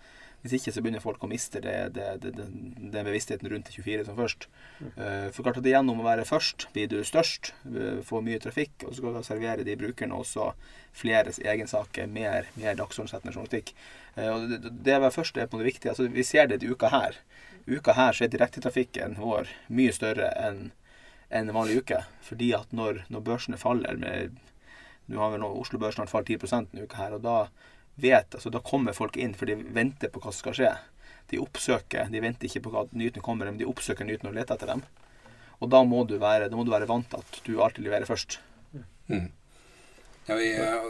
Hvis 0.45 0.59
ikke 0.59 0.75
så 0.75 0.83
begynner 0.85 1.01
folk 1.01 1.23
å 1.25 1.29
miste 1.29 1.57
det, 1.63 1.73
det, 1.95 2.05
det, 2.21 2.33
den 2.37 3.07
bevisstheten 3.07 3.49
rundt 3.49 3.71
24 3.73 4.05
som 4.05 4.19
først. 4.19 4.45
Eh, 4.93 5.31
for 5.33 5.41
klart 5.41 5.57
at 5.57 5.69
gjennom 5.71 6.03
å 6.03 6.05
være 6.05 6.27
først 6.29 6.67
blir 6.75 6.91
du 6.91 6.99
størst, 7.07 7.49
eh, 7.65 8.03
får 8.05 8.21
mye 8.27 8.43
trafikk, 8.43 8.75
og 8.83 8.91
så 8.91 8.99
skal 8.99 9.17
du 9.17 9.25
servere 9.25 9.65
de 9.65 9.77
brukerne 9.79 10.19
også 10.21 10.51
fleres 10.95 11.41
egensaker, 11.41 12.05
mer, 12.05 12.51
mer 12.61 12.77
dagsordensettende 12.77 13.33
journalistikk. 13.33 13.73
Og 14.21 14.45
det, 14.53 14.75
det 14.85 14.99
å 14.99 15.01
være 15.03 15.17
først 15.17 15.41
er 15.41 15.49
på 15.49 15.59
det 15.59 15.71
viktige. 15.73 15.95
Altså, 15.95 16.05
vi 16.13 16.23
ser 16.23 16.47
det 16.47 16.61
i 16.63 16.69
uka 16.69 16.93
her. 16.93 17.17
Uka 17.65 17.97
her 17.97 18.13
så 18.13 18.27
er 18.27 18.31
direktetrafikken 18.31 19.17
vår 19.17 19.49
mye 19.73 19.93
større 19.97 20.29
enn 20.37 20.67
en 21.29 21.53
vanlig 21.53 21.81
uke. 21.81 22.03
Fordi 22.21 22.51
at 22.53 22.73
når, 22.75 23.05
når 23.09 23.25
børsene 23.25 23.61
faller 23.61 23.97
med 24.01 24.37
Nå 25.05 25.19
har 25.21 25.35
vel 25.35 25.43
nå 25.43 25.51
Oslo 25.61 25.77
Børs 25.77 25.99
snart 25.99 26.09
falt 26.09 26.31
10% 26.33 26.71
denne 26.71 26.87
uka 26.87 26.97
her, 26.97 27.11
og 27.13 27.19
da 27.21 27.33
vet, 27.95 28.35
altså 28.35 28.51
da 28.53 28.61
kommer 28.63 28.95
folk 28.97 29.17
inn, 29.17 29.35
for 29.37 29.49
de 29.49 29.55
venter 29.55 30.11
på 30.11 30.21
hva 30.23 30.33
som 30.33 30.41
skal 30.43 30.57
skje. 30.59 30.73
De 31.31 31.39
oppsøker, 31.41 32.11
de 32.11 32.21
venter 32.21 32.49
ikke 32.49 32.65
på 32.67 32.75
at 32.81 32.93
nyhetene 32.93 33.25
kommer, 33.25 33.49
men 33.49 33.61
de 33.61 33.67
oppsøker 33.69 34.07
nyhetene 34.07 34.33
og 34.33 34.37
leter 34.37 34.57
etter 34.57 34.73
dem. 34.75 34.83
Og 35.63 35.71
da 35.71 35.81
må 35.87 36.03
du 36.07 36.17
være, 36.21 36.51
må 36.53 36.65
du 36.67 36.73
være 36.73 36.89
vant 36.89 37.07
til 37.09 37.23
at 37.23 37.41
du 37.47 37.57
alltid 37.63 37.87
leverer 37.87 38.09
først. 38.09 38.39
Mm. 39.07 39.29
Ja, 40.25 40.35
vi, 40.35 40.47
eh, 40.57 40.83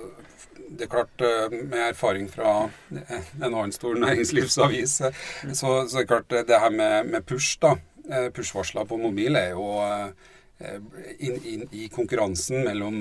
det 0.70 0.86
er 0.86 0.92
klart, 0.92 1.22
eh, 1.22 1.52
med 1.52 1.90
erfaring 1.90 2.30
fra 2.32 2.70
en 2.92 3.50
annen 3.50 3.74
stor 3.76 3.98
næringslivsavis, 4.00 5.02
eh, 5.02 5.26
så, 5.52 5.82
så 5.88 5.98
er 5.98 6.06
det 6.06 6.08
klart 6.08 6.38
det 6.48 6.60
her 6.60 6.72
med, 6.72 7.12
med 7.12 7.26
push, 7.28 7.60
da. 7.62 7.76
Push-varsler 8.06 8.86
på 8.86 9.00
mobil 9.02 9.34
er 9.34 9.56
jo 9.58 9.64
inn, 10.60 11.40
inn 11.44 11.66
i 11.72 11.88
konkurransen 11.92 12.64
mellom 12.64 12.96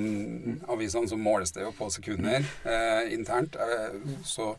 avisene 0.75 1.09
så 1.09 1.19
måles 1.19 1.55
det 1.55 1.63
jo 1.63 1.71
på 1.77 1.91
sekunder 1.95 2.43
eh, 2.67 3.13
internt. 3.15 3.57
Eh, 3.57 3.95
så 4.27 4.55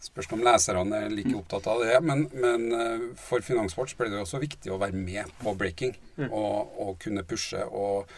spørs 0.00 0.30
om 0.32 0.42
leserne 0.46 1.02
er 1.04 1.12
like 1.12 1.34
opptatt 1.36 1.68
av 1.70 1.84
det. 1.84 2.00
Men, 2.06 2.26
men 2.32 2.66
eh, 2.72 3.06
for 3.20 3.44
Finanswatch 3.44 3.98
ble 3.98 4.10
det 4.10 4.20
jo 4.20 4.24
også 4.24 4.42
viktig 4.42 4.72
å 4.72 4.80
være 4.80 4.96
med 4.96 5.30
på 5.42 5.54
breaking 5.58 5.94
og, 6.30 6.74
og 6.80 6.98
kunne 7.02 7.26
pushe 7.28 7.62
og 7.68 8.08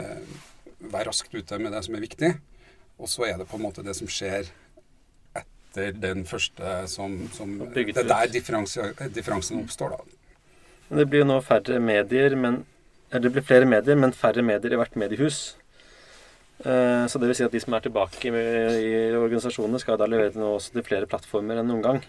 eh, 0.00 0.22
være 0.80 1.10
raskt 1.10 1.34
ute 1.34 1.60
med 1.62 1.74
det 1.76 1.84
som 1.86 1.96
er 1.96 2.06
viktig. 2.06 2.34
Og 2.96 3.10
så 3.12 3.28
er 3.28 3.38
det 3.38 3.48
på 3.50 3.58
en 3.58 3.66
måte 3.68 3.84
det 3.86 3.94
som 3.98 4.08
skjer 4.10 4.48
etter 5.36 5.92
den 6.00 6.24
første 6.24 6.86
som, 6.88 7.18
som 7.36 7.58
Det 7.74 7.90
er 7.92 8.08
der 8.08 8.30
differansen 8.32 9.60
oppstår, 9.60 9.92
da. 9.92 10.16
Det 10.86 11.04
blir 11.10 11.24
jo 11.24 11.28
nå 11.28 11.40
færre 11.42 11.80
medier, 11.82 12.36
men 12.38 12.62
det 13.12 13.30
blir 13.32 13.44
flere 13.46 13.68
medier, 13.68 13.96
men 13.98 14.12
færre 14.12 14.42
medier 14.42 14.72
i 14.74 14.78
hvert 14.80 14.96
mediehus. 14.98 15.56
Eh, 16.64 17.06
Så 17.06 17.20
det 17.20 17.28
vil 17.28 17.36
si 17.38 17.44
at 17.44 17.52
de 17.52 17.60
som 17.60 17.74
er 17.76 17.84
tilbake 17.84 18.30
i, 18.30 19.12
organisasjonene, 19.14 19.80
skal 19.80 19.98
da 20.00 20.08
levere 20.10 20.34
nå 20.34 20.56
også 20.56 20.72
til 20.72 20.86
flere 20.86 21.06
plattformer 21.06 21.60
enn 21.60 21.68
noen 21.70 21.84
gang. 21.84 22.00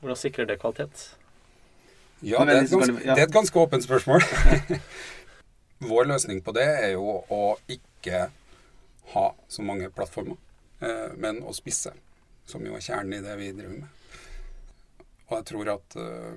Hvordan 0.00 0.20
sikrer 0.20 0.46
det 0.48 0.60
kvalitet? 0.60 1.10
Ja, 2.22 2.44
det 2.44 2.54
er, 2.54 2.62
et 2.62 2.70
ganske, 2.70 3.04
er 3.04 3.22
et 3.26 3.32
ganske 3.34 3.60
åpent 3.60 3.84
spørsmål. 3.84 4.22
Vår 5.90 6.06
løsning 6.08 6.40
på 6.44 6.54
det 6.56 6.64
er 6.64 6.94
jo 6.94 7.18
å 7.28 7.42
ikke 7.68 8.28
ha 9.12 9.26
så 9.48 9.64
mange 9.66 9.90
plattformer, 9.92 10.38
eh, 10.80 11.12
men 11.20 11.42
å 11.44 11.52
spisse, 11.52 11.92
som 12.48 12.64
jo 12.64 12.76
er 12.78 12.84
kjernen 12.84 13.18
i 13.18 13.24
det 13.24 13.36
vi 13.40 13.50
driver 13.52 13.82
med. 13.82 13.90
Og 15.28 15.36
jeg 15.38 15.46
tror 15.50 15.72
at 15.74 15.96
eh, 16.00 16.32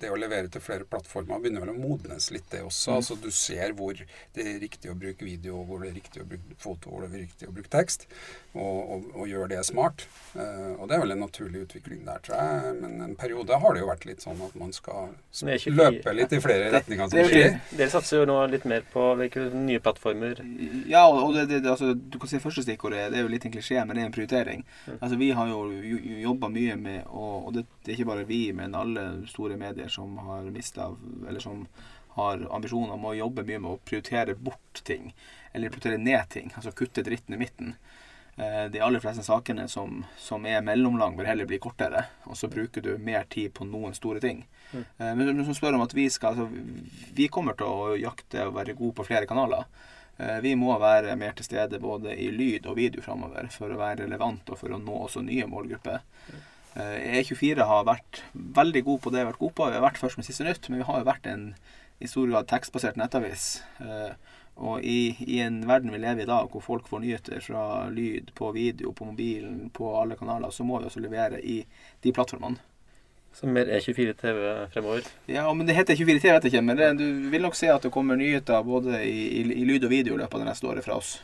det 0.00 0.12
å 0.12 0.18
levere 0.20 0.50
til 0.52 0.62
flere 0.64 0.86
plattformer 0.88 1.42
begynner 1.42 1.64
vel 1.64 1.74
å 1.74 1.78
modnes 1.78 2.30
litt, 2.34 2.46
det 2.52 2.62
også. 2.64 2.92
Mm. 2.92 2.96
Altså 3.00 3.18
Du 3.24 3.30
ser 3.34 3.74
hvor 3.76 3.98
det 3.98 4.46
er 4.46 4.60
riktig 4.62 4.92
å 4.92 4.96
bruke 4.98 5.26
video, 5.26 5.62
hvor 5.66 5.82
det 5.82 5.90
er 5.90 5.98
riktig 5.98 6.22
å 6.22 6.28
bruke 6.30 6.58
foto, 6.62 6.92
hvor 6.92 7.04
det 7.04 7.10
er 7.10 7.24
riktig 7.26 7.50
å 7.50 7.54
bruke 7.56 7.72
tekst, 7.72 8.06
og, 8.54 8.78
og, 8.94 9.10
og 9.14 9.28
gjøre 9.30 9.50
det 9.56 9.64
smart. 9.66 10.06
Uh, 10.34 10.78
og 10.78 10.88
det 10.88 10.96
er 10.96 11.04
vel 11.04 11.16
en 11.16 11.24
naturlig 11.24 11.64
utvikling 11.66 12.04
der, 12.06 12.22
tror 12.24 12.38
jeg. 12.38 12.74
Men 12.84 13.08
en 13.08 13.16
periode 13.18 13.58
har 13.60 13.74
det 13.74 13.82
jo 13.82 13.90
vært 13.90 14.08
litt 14.08 14.24
sånn 14.24 14.40
at 14.46 14.54
man 14.58 14.72
skal 14.74 15.12
er 15.42 15.68
løpe 15.74 16.14
litt 16.14 16.34
i 16.36 16.42
flere 16.42 16.70
retninger. 16.74 17.10
det 17.10 17.24
er 17.24 17.28
som 17.28 17.34
skjer. 17.34 17.58
Dere 17.80 17.90
satser 17.92 18.22
jo 18.22 18.28
nå 18.30 18.38
litt 18.52 18.68
mer 18.70 18.86
på 18.92 19.10
hvilke 19.18 19.48
nye 19.58 19.82
plattformer. 19.82 20.42
Ja, 20.90 21.06
og 21.10 21.24
og 21.24 21.34
det, 21.34 21.46
det, 21.48 21.60
det, 21.64 21.70
altså, 21.70 21.94
du 21.94 22.18
kan 22.18 22.30
si 22.30 22.40
første 22.42 22.62
stikkordet 22.64 23.08
det 23.12 23.18
er 23.18 23.24
jo 23.24 23.32
litt 23.32 23.44
en 23.48 23.54
klisjé, 23.54 23.80
men 23.82 23.96
det 23.96 24.02
er 24.02 24.08
en 24.08 24.14
prioritering. 24.14 24.64
Mm. 24.86 24.98
Altså, 25.00 25.16
Vi 25.16 25.30
har 25.30 25.48
jo 25.48 25.60
jobba 26.24 26.50
mye 26.52 26.76
med 26.76 27.00
og, 27.06 27.48
og 27.48 27.54
det, 27.56 27.64
det 27.84 27.92
er 27.92 27.98
ikke 27.98 28.10
bare 28.12 28.26
vi, 28.28 28.42
men 28.56 28.76
alle 28.78 29.06
store 29.30 29.56
medier 29.56 29.63
som 29.88 30.18
har 30.18 30.42
mista 30.50 30.96
Eller 31.28 31.40
som 31.40 31.66
har 32.14 32.44
ambisjoner 32.54 32.92
om 32.94 33.04
å 33.04 33.14
jobbe 33.16 33.42
mye 33.42 33.58
med 33.58 33.70
å 33.70 33.78
prioritere 33.84 34.34
bort 34.34 34.82
ting. 34.84 35.12
Eller 35.52 35.68
prioritere 35.68 35.98
ned 35.98 36.28
ting. 36.30 36.52
Altså 36.54 36.70
kutte 36.72 37.02
dritten 37.02 37.34
i 37.34 37.38
midten. 37.38 37.74
Eh, 38.36 38.68
De 38.70 38.80
aller 38.80 39.00
fleste 39.00 39.22
sakene 39.22 39.68
som, 39.68 40.04
som 40.18 40.46
er 40.46 40.62
mellomlang, 40.62 41.16
bør 41.16 41.26
heller 41.26 41.46
bli 41.46 41.58
kortere. 41.58 42.04
Og 42.30 42.36
så 42.36 42.48
bruker 42.48 42.82
du 42.82 42.98
mer 42.98 43.24
tid 43.30 43.52
på 43.54 43.66
noen 43.66 43.94
store 43.94 44.20
ting. 44.22 44.44
Mm. 44.72 44.84
Eh, 44.98 45.14
Men 45.14 45.44
som 45.44 45.54
spør 45.54 45.74
om 45.74 45.82
at 45.82 45.94
vi 45.94 46.06
skal 46.10 46.34
altså, 46.34 46.48
Vi 47.14 47.28
kommer 47.28 47.58
til 47.58 47.66
å 47.66 47.98
jakte 47.98 48.46
og 48.46 48.54
være 48.54 48.74
gode 48.78 48.94
på 48.94 49.06
flere 49.10 49.26
kanaler. 49.26 49.64
Eh, 50.18 50.40
Vi 50.40 50.54
må 50.54 50.78
være 50.78 51.16
mer 51.18 51.32
til 51.34 51.44
stede 51.50 51.80
både 51.82 52.14
i 52.14 52.30
lyd 52.30 52.66
og 52.66 52.76
video 52.76 53.02
framover 53.02 53.50
for 53.50 53.70
å 53.74 53.78
være 53.78 54.04
relevant 54.06 54.50
og 54.50 54.58
for 54.58 54.70
å 54.70 54.78
nå 54.78 55.02
også 55.08 55.22
nye 55.26 55.46
målgrupper. 55.50 55.98
Eh, 56.30 56.50
E24 56.82 57.66
har 57.68 57.84
vært 57.86 58.22
veldig 58.34 58.84
god 58.84 59.02
på 59.04 59.12
det 59.12 59.20
vi 59.20 59.24
har 59.24 59.32
vært 59.32 59.42
gode 59.42 59.56
på. 59.58 59.68
Vi 59.70 59.78
har 59.78 59.84
vært 59.84 60.00
først 60.00 60.18
med 60.18 60.26
siste 60.26 60.46
nytt, 60.46 60.68
men 60.68 60.82
vi 60.82 60.88
har 60.88 61.00
jo 61.00 61.08
vært 61.10 61.28
en 61.30 61.44
i 62.02 62.08
stor 62.10 62.26
grad 62.26 62.48
tekstbasert 62.50 62.98
nettavis. 63.00 63.62
Eh, 63.80 64.14
Og 64.54 64.84
i, 64.86 65.16
i 65.26 65.40
en 65.42 65.56
verden 65.66 65.90
vi 65.90 65.98
lever 65.98 66.22
i 66.22 66.22
i 66.22 66.30
dag, 66.30 66.46
hvor 66.50 66.62
folk 66.62 66.86
får 66.86 67.00
nyheter 67.02 67.40
fra 67.42 67.88
lyd, 67.90 68.30
på 68.38 68.52
video, 68.54 68.92
på 68.94 69.08
mobilen, 69.08 69.70
på 69.74 69.88
alle 69.98 70.14
kanaler, 70.16 70.50
så 70.54 70.62
må 70.62 70.78
vi 70.78 70.86
også 70.86 71.02
levere 71.02 71.40
i 71.42 71.64
de 72.04 72.12
plattformene. 72.14 72.60
Så 73.34 73.48
mer 73.50 73.66
E24 73.66 74.14
TV 74.14 74.44
fremover. 74.70 75.08
Ja, 75.26 75.48
men 75.52 75.66
det 75.66 75.74
heter 75.74 75.98
24 75.98 76.20
TV, 76.22 76.32
vet 76.36 76.44
jeg 76.46 76.52
ikke. 76.52 76.62
Men 76.62 76.78
det, 76.78 76.92
du 77.00 77.30
vil 77.32 77.42
nok 77.42 77.58
se 77.58 77.66
at 77.66 77.82
det 77.82 77.90
kommer 77.90 78.14
nyheter 78.14 78.62
både 78.62 79.00
i, 79.02 79.24
i, 79.40 79.42
i 79.58 79.64
lyd 79.66 79.88
og 79.88 79.90
video 79.90 80.14
i 80.14 80.22
løpet 80.22 80.38
av 80.38 80.44
det 80.44 80.52
neste 80.52 80.70
året 80.70 80.86
fra 80.86 81.00
oss. 81.02 81.16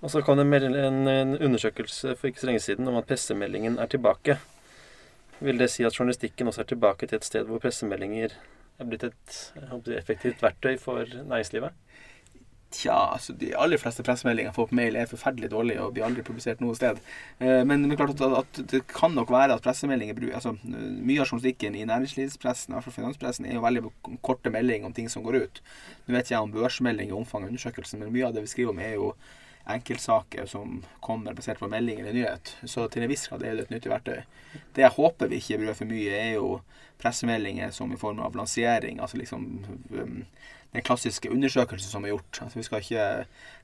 Og 0.00 0.10
så 0.12 0.22
kom 0.24 0.40
det 0.40 0.62
en, 0.64 1.08
en 1.08 1.34
undersøkelse 1.36 2.14
for 2.16 2.30
ikke 2.30 2.40
så 2.40 2.48
lenge 2.48 2.62
siden 2.64 2.88
om 2.88 2.96
at 2.96 3.08
pressemeldingen 3.10 3.76
er 3.78 3.90
tilbake. 3.92 4.38
Vil 5.40 5.60
det 5.60 5.70
si 5.72 5.84
at 5.84 5.96
journalistikken 5.96 6.48
også 6.48 6.64
er 6.64 6.72
tilbake 6.72 7.08
til 7.08 7.20
et 7.20 7.28
sted 7.28 7.48
hvor 7.48 7.60
pressemeldinger 7.60 8.32
er 8.80 8.88
blitt 8.88 9.04
et 9.04 9.36
håper, 9.70 9.98
effektivt 9.98 10.42
verktøy 10.44 10.76
for 10.80 11.04
næringslivet? 11.04 11.76
Tja, 12.70 12.94
altså 13.16 13.34
de 13.34 13.48
aller 13.58 13.80
fleste 13.82 14.04
pressemeldinger 14.06 14.52
jeg 14.52 14.54
får 14.54 14.68
på 14.70 14.76
mail 14.78 14.96
er 14.96 15.08
forferdelig 15.10 15.48
dårlige 15.50 15.82
og 15.82 15.94
blir 15.96 16.04
aldri 16.06 16.22
publisert 16.22 16.60
noe 16.62 16.76
sted. 16.78 17.00
Eh, 17.42 17.64
Men 17.66 17.82
det 17.82 17.96
er 17.96 18.00
klart 18.04 18.20
at, 18.22 18.36
at 18.44 18.60
det 18.70 18.84
kan 18.92 19.16
nok 19.16 19.32
være 19.34 19.56
at 19.56 19.64
pressemeldinger 19.64 20.14
bruker 20.14 20.38
altså, 20.38 20.54
Mye 20.62 21.18
av 21.18 21.26
journalistikken 21.26 21.74
i 21.74 21.84
næringslivspressen, 21.90 22.70
i 22.70 22.78
hvert 22.78 22.86
fall 22.86 22.96
finanspressen, 23.00 23.48
er 23.48 23.58
jo 23.58 23.64
veldig 23.64 23.84
korte 24.22 24.54
meldinger 24.54 24.86
om 24.86 24.94
ting 24.96 25.10
som 25.10 25.26
går 25.26 25.40
ut. 25.42 25.62
Nå 26.06 26.14
vet 26.14 26.30
jeg 26.30 26.40
om 26.40 26.54
børsmelding 26.54 27.10
og 27.10 27.24
omfang 27.24 27.44
av 27.44 27.50
undersøkelsen, 27.50 28.04
men 28.04 28.14
mye 28.14 28.28
av 28.30 28.38
det 28.38 28.46
vi 28.46 28.52
skriver 28.54 28.76
om, 28.76 28.84
er 28.86 28.94
jo 28.94 29.14
enkeltsaker 29.66 30.46
som 30.46 30.82
kommer 31.00 31.34
basert 31.36 31.60
på 31.60 31.68
melding 31.68 32.00
eller 32.00 32.16
nyhet. 32.16 32.54
Så 32.64 32.88
til 32.88 33.04
en 33.04 33.10
viss 33.12 33.28
grad 33.28 33.44
er 33.44 33.56
det 33.56 33.68
et 33.68 33.74
nyttig 33.74 33.92
verktøy. 33.92 34.22
Det 34.74 34.84
jeg 34.84 34.96
håper 34.96 35.30
vi 35.30 35.40
ikke 35.42 35.60
bruker 35.60 35.80
for 35.82 35.90
mye, 35.90 36.14
er 36.16 36.32
jo 36.38 36.60
pressemeldinger 37.00 37.70
som 37.74 37.92
i 37.92 38.00
form 38.00 38.20
av 38.24 38.36
lansering. 38.36 39.00
Altså 39.00 39.20
liksom 39.20 39.46
um, 39.90 40.24
den 40.72 40.84
klassiske 40.86 41.30
undersøkelsen 41.30 41.90
som 41.90 42.04
er 42.04 42.12
gjort. 42.14 42.42
Altså 42.44 42.58
vi 42.58 42.66
skal 42.66 42.84
ikke, 42.84 43.06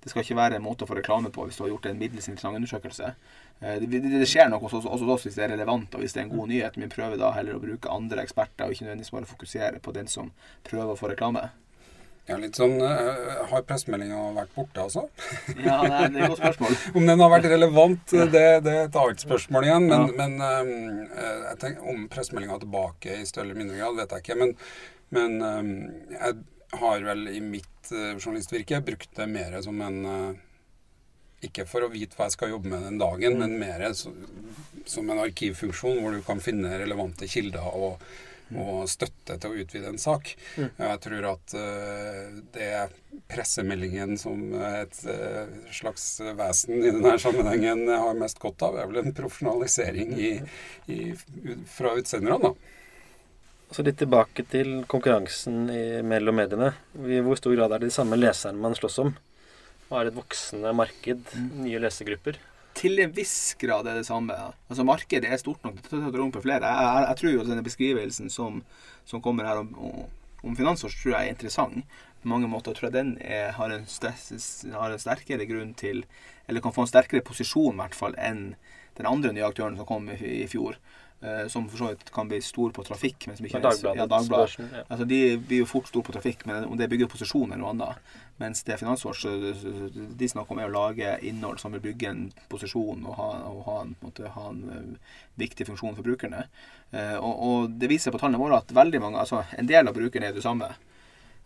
det 0.03 0.11
skal 0.11 0.25
ikke 0.25 0.39
være 0.39 0.59
en 0.59 0.65
måte 0.65 0.87
å 0.87 0.91
få 0.91 0.97
reklame 0.99 1.31
på 1.35 1.47
hvis 1.47 1.59
du 1.59 1.65
har 1.65 1.75
gjort 1.75 1.91
en 1.91 2.01
middels 2.01 2.27
interessant 2.29 2.59
undersøkelse. 2.59 3.13
Eh, 3.61 3.77
Det, 3.83 3.91
det, 3.93 4.01
det 4.11 4.29
skjer 4.31 4.51
noe 4.51 4.61
også, 4.61 4.83
også, 4.83 5.07
også 5.07 5.29
hvis 5.29 5.39
det 5.39 5.45
er 5.47 5.55
relevant 5.55 5.95
og 5.95 6.03
hvis 6.03 6.17
det 6.17 6.23
er 6.23 6.27
en 6.27 6.35
god 6.35 6.51
nyhet, 6.51 6.81
men 6.81 6.93
prøver 6.93 7.21
da 7.21 7.31
heller 7.37 7.59
å 7.59 7.63
bruke 7.63 7.93
andre 7.93 8.27
eksperter 8.27 8.67
og 8.67 8.75
ikke 8.75 8.89
nødvendigvis 8.89 9.15
bare 9.15 9.31
fokusere 9.31 9.85
på 9.85 9.95
den 9.97 10.11
som 10.11 10.33
prøver 10.67 10.95
å 10.95 10.99
få 10.99 11.13
reklame. 11.13 11.49
Ja, 12.27 12.37
litt 12.43 12.59
sånn 12.59 12.81
eh, 12.83 13.29
Har 13.53 13.63
pressemeldinga 13.69 14.19
vært 14.35 14.55
borte, 14.57 14.83
altså? 14.83 15.05
Ja, 15.55 15.77
det 15.87 15.93
er, 15.93 16.09
et 16.09 16.33
godt 16.33 16.41
spørsmål. 16.41 16.75
Om 16.99 17.07
den 17.07 17.23
har 17.23 17.31
vært 17.31 17.47
relevant, 17.53 18.15
det, 18.35 18.43
det 18.67 18.73
er 18.73 18.89
et 18.89 18.99
annet 19.03 19.23
spørsmål 19.23 19.69
igjen. 19.69 19.87
Men, 19.93 20.09
Ja. 20.09 20.17
men 20.19 20.35
eh, 20.49 21.45
jeg 21.53 21.61
tenker, 21.63 21.87
om 21.93 22.09
pressemeldinga 22.11 22.59
er 22.59 22.65
tilbake 22.67 23.21
i 23.21 23.29
større 23.31 23.47
eller 23.47 23.61
mindre 23.63 23.79
grad, 23.79 24.01
vet 24.01 24.17
jeg 24.17 24.25
ikke. 24.27 24.39
Men, 24.43 24.57
men 25.15 25.39
um, 25.39 25.71
jeg 26.17 26.35
har 26.81 27.07
vel 27.07 27.29
i 27.31 27.39
mitt 27.45 27.93
uh, 27.95 28.17
journalistvirke 28.19 28.83
brukt 28.85 29.13
det 29.15 29.29
mer 29.31 29.55
som 29.63 29.79
en 29.87 29.99
uh, 30.03 30.43
Ikke 31.47 31.63
for 31.69 31.87
å 31.87 31.93
vite 31.93 32.19
hva 32.19 32.27
jeg 32.27 32.35
skal 32.35 32.51
jobbe 32.57 32.73
med 32.73 32.83
den 32.89 32.99
dagen, 32.99 33.39
men 33.39 33.55
mer 33.61 33.85
så, 33.95 34.11
som 34.89 35.07
en 35.13 35.23
arkivfunksjon 35.23 36.01
hvor 36.03 36.17
du 36.17 36.25
kan 36.27 36.43
finne 36.43 36.75
relevante 36.81 37.29
kilder 37.31 37.71
og, 37.71 38.03
og 38.55 38.87
støtte 38.91 39.37
til 39.43 39.53
å 39.53 39.59
utvide 39.63 39.91
en 39.91 39.99
sak. 39.99 40.31
Mm. 40.55 40.69
Jeg 40.79 41.01
tror 41.07 41.29
at 41.33 41.57
eh, 41.59 42.39
det 42.55 42.71
pressemeldingen 43.33 44.15
som 44.21 44.43
et 44.61 45.01
eh, 45.11 45.53
slags 45.75 46.07
vesen 46.39 46.79
i 46.79 46.93
denne 46.93 47.17
sammenhengen 47.23 47.87
har 47.91 48.19
mest 48.19 48.39
godt 48.43 48.63
av, 48.67 48.79
er 48.79 48.91
vel 48.91 49.03
en 49.03 49.17
profesjonalisering 49.17 50.15
i, 50.15 50.33
i, 50.93 51.01
fra 51.71 51.97
utsenderne. 51.99 52.53
da. 52.53 52.77
Så 53.75 53.83
litt 53.83 53.99
tilbake 53.99 54.45
til 54.47 54.85
konkurransen 54.87 55.65
i, 55.73 55.85
mellom 56.07 56.39
mediene. 56.39 56.71
I 57.03 57.19
hvor 57.27 57.39
stor 57.41 57.57
grad 57.57 57.75
er 57.75 57.83
det 57.83 57.91
de 57.91 57.97
samme 57.99 58.19
leserne 58.19 58.63
man 58.63 58.77
slåss 58.79 59.01
om? 59.03 59.17
Og 59.89 59.97
er 59.99 60.07
det 60.07 60.15
et 60.15 60.21
voksende 60.21 60.71
marked, 60.75 61.33
nye 61.59 61.81
lesegrupper? 61.83 62.39
Til 62.77 63.01
en 63.01 63.15
viss 63.17 63.55
grad 63.61 63.89
er 63.89 64.01
det 64.01 64.09
samme. 64.09 64.35
Altså 64.69 64.85
Markedet 64.85 65.31
er 65.33 65.41
stort 65.41 65.65
nok 65.65 65.79
til 65.85 65.97
å 65.97 66.11
ta 66.11 66.21
rom 66.21 66.33
for 66.35 66.45
flere. 66.45 66.69
Jeg, 66.69 66.91
jeg, 66.91 67.07
jeg 67.09 67.21
tror 67.21 67.33
jo 67.33 67.47
denne 67.49 67.65
beskrivelsen 67.65 68.33
som, 68.33 68.61
som 69.09 69.23
kommer 69.25 69.49
her 69.49 69.63
om, 69.63 69.73
om 70.45 70.59
finansår, 70.59 70.93
tror 70.93 71.15
jeg 71.15 71.23
er 71.23 71.33
interessant. 71.33 71.97
På 72.23 72.33
mange 72.35 72.51
måter 72.51 72.77
tror 72.77 72.91
jeg 72.91 72.97
den 72.99 73.15
er, 73.23 73.53
har, 73.57 73.73
en 73.73 73.87
har 74.75 74.93
en 74.93 75.01
sterkere 75.03 75.47
grunn 75.47 75.73
til 75.79 76.05
Eller 76.49 76.63
kan 76.63 76.75
få 76.75 76.85
en 76.85 76.91
sterkere 76.91 77.25
posisjon, 77.27 77.75
i 77.75 77.81
hvert 77.81 77.97
fall, 77.99 78.15
enn 78.19 78.53
den 78.97 79.09
andre 79.09 79.33
nye 79.35 79.47
aktøren 79.47 79.77
som 79.77 79.89
kom 79.89 80.07
i, 80.13 80.17
i 80.17 80.47
fjor. 80.49 80.79
Uh, 81.25 81.47
som 81.49 81.65
for 81.71 81.81
så 81.81 81.89
vidt 81.91 82.11
kan 82.13 82.29
bli 82.29 82.43
stor 82.45 82.71
på 82.77 82.85
trafikk. 82.85 83.27
Men 83.27 83.39
som 83.39 83.49
ikke 83.49 83.63
Dagbladet. 83.65 83.99
Ja, 83.99 84.07
Dagbladet. 84.11 84.59
Ja. 84.61 84.85
Altså, 84.85 85.09
de 85.09 85.21
blir 85.41 85.65
jo 85.65 85.69
fort 85.71 85.89
store 85.91 86.07
på 86.07 86.15
trafikk, 86.15 86.45
men 86.49 86.69
om 86.69 86.77
det 86.79 86.91
bygger 86.93 87.11
posisjon 87.11 87.49
eller 87.51 87.63
noe 87.65 87.73
annet. 87.75 88.15
Mens 88.37 88.63
det 88.69 88.77
Finansvårs 88.77 89.23
de 90.19 90.29
snakker 90.29 90.53
om 90.53 90.59
er 90.61 90.69
å 90.69 90.75
lage 90.75 91.13
innhold 91.25 91.61
som 91.61 91.73
vil 91.73 91.85
bygge 91.87 92.11
en 92.11 92.25
posisjon 92.53 93.07
og 93.09 93.15
ha, 93.17 93.29
og 93.49 93.63
ha, 93.65 93.77
en, 93.87 93.95
måte, 94.03 94.29
ha 94.35 94.49
en 94.51 94.59
eh, 94.75 95.15
viktig 95.41 95.65
funksjon 95.71 95.97
for 95.97 96.05
brukerne. 96.05 96.43
Eh, 96.93 97.17
og, 97.17 97.33
og 97.49 97.79
det 97.81 97.89
viser 97.89 98.13
på 98.13 98.21
tallene 98.21 98.43
våre 98.43 98.61
at 98.61 98.77
veldig 98.77 99.01
mange, 99.01 99.23
altså 99.23 99.41
en 99.57 99.71
del 99.71 99.89
av 99.89 99.97
brukerne 99.97 100.29
er 100.29 100.37
det 100.37 100.45
samme. 100.45 100.69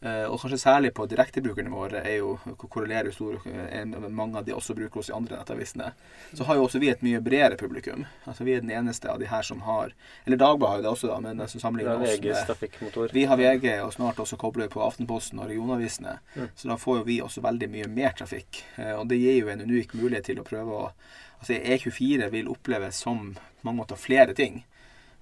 Eh, 0.01 0.25
og 0.25 0.41
kanskje 0.41 0.57
særlig 0.63 0.95
på 0.97 1.05
direktebrukerne 1.05 1.69
våre 1.69 2.01
er 2.09 2.23
jo 2.23 2.39
korrelerer 2.57 3.11
jo 3.11 3.13
stor 3.13 3.35
eh, 3.45 3.85
mange 4.09 4.39
av 4.41 4.47
de 4.47 4.55
også 4.57 4.73
bruker 4.79 5.03
oss 5.03 5.11
i 5.11 5.13
andre 5.13 5.37
nettavisene. 5.37 5.91
Så 6.33 6.47
har 6.49 6.57
jo 6.57 6.65
også 6.65 6.81
vi 6.81 6.89
et 6.89 7.03
mye 7.05 7.21
bredere 7.21 7.59
publikum. 7.61 8.07
Altså 8.25 8.47
Vi 8.49 8.55
er 8.57 8.65
den 8.65 8.73
eneste 8.73 9.11
av 9.13 9.21
de 9.21 9.29
her 9.29 9.45
som 9.45 9.61
har 9.67 9.93
Eller 10.25 10.41
Dagbladet 10.41 10.71
har 10.71 10.79
jo 10.79 10.87
det 10.87 10.93
også, 10.95 11.11
da, 11.13 11.21
men 11.21 11.49
som 11.49 11.61
sammenligner 11.61 11.93
er 11.93 12.01
oss 12.01 12.01
med 12.01 12.09
vi 13.13 13.27
har 13.29 13.37
VG, 13.37 13.69
og 13.85 13.93
snart 13.93 14.25
også 14.25 14.41
kobler 14.41 14.69
vi 14.69 14.73
på 14.73 14.85
Aftenposten 14.87 15.39
og 15.39 15.51
regionavisene. 15.53 16.17
Mm. 16.35 16.49
Så 16.57 16.73
da 16.73 16.79
får 16.81 17.03
jo 17.03 17.09
vi 17.11 17.21
også 17.21 17.45
veldig 17.45 17.69
mye 17.69 17.89
mer 17.93 18.17
trafikk. 18.17 18.65
Eh, 18.77 18.95
Og 18.97 19.05
det 19.09 19.21
gir 19.21 19.43
jo 19.43 19.53
en 19.53 19.67
unik 19.69 19.95
mulighet 20.01 20.33
til 20.33 20.41
å 20.41 20.49
prøve 20.49 20.85
å 20.87 20.93
Altså 21.41 21.55
E24 21.57 22.27
vil 22.29 22.49
oppleves 22.53 22.99
som 23.01 23.31
på 23.33 23.65
mange 23.65 23.79
måter 23.79 23.97
flere 23.97 24.35
ting. 24.37 24.59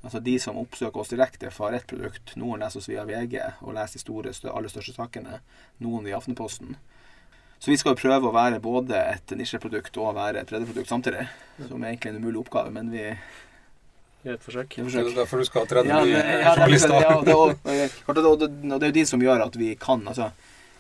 Altså 0.05 0.21
De 0.23 0.37
som 0.39 0.59
oppsøker 0.61 1.01
oss 1.03 1.11
direkte, 1.11 1.51
fra 1.51 1.73
ett 1.75 1.87
produkt. 1.91 2.37
Noen 2.39 2.61
leser 2.63 2.79
oss 2.79 2.89
via 2.89 3.05
VG 3.09 3.41
og 3.67 3.75
leser 3.75 3.99
de 3.99 4.03
store, 4.05 4.33
aller 4.55 4.71
største 4.71 4.95
sakene. 4.95 5.41
Noen 5.83 6.07
via 6.07 6.21
Aftenposten. 6.21 6.77
Så 7.59 7.73
vi 7.73 7.77
skal 7.81 7.97
jo 7.97 7.99
prøve 7.99 8.31
å 8.31 8.35
være 8.35 8.61
både 8.63 8.95
et 9.17 9.35
nisjeprodukt 9.35 9.97
og 9.99 10.15
være 10.15 10.45
et 10.45 10.51
breddeprodukt 10.51 10.89
samtidig. 10.93 11.25
Som 11.67 11.83
er 11.83 11.97
egentlig 11.97 12.13
en 12.15 12.21
umulig 12.23 12.45
oppgave, 12.45 12.71
men 12.71 12.93
vi 12.95 13.09
Gjør 14.25 14.35
et 14.35 14.43
forsøk. 14.43 14.77
det 14.77 14.95
er 14.99 15.15
derfor 15.15 15.39
du 15.39 15.45
skal 15.47 15.63
ha 15.63 15.67
30 15.71 15.89
Ja, 15.89 15.99
nye 16.05 16.11
ja, 16.11 16.23
det, 16.23 16.29
er- 16.29 16.47
journalister. 16.47 16.95
ja, 17.01 17.21
det, 18.15 18.83
er 18.83 18.87
jo 18.87 18.97
de 19.01 19.05
som 19.07 19.23
gjør 19.23 19.45
at 19.47 19.57
vi 19.59 19.75
kan 19.79 20.07
altså, 20.07 20.31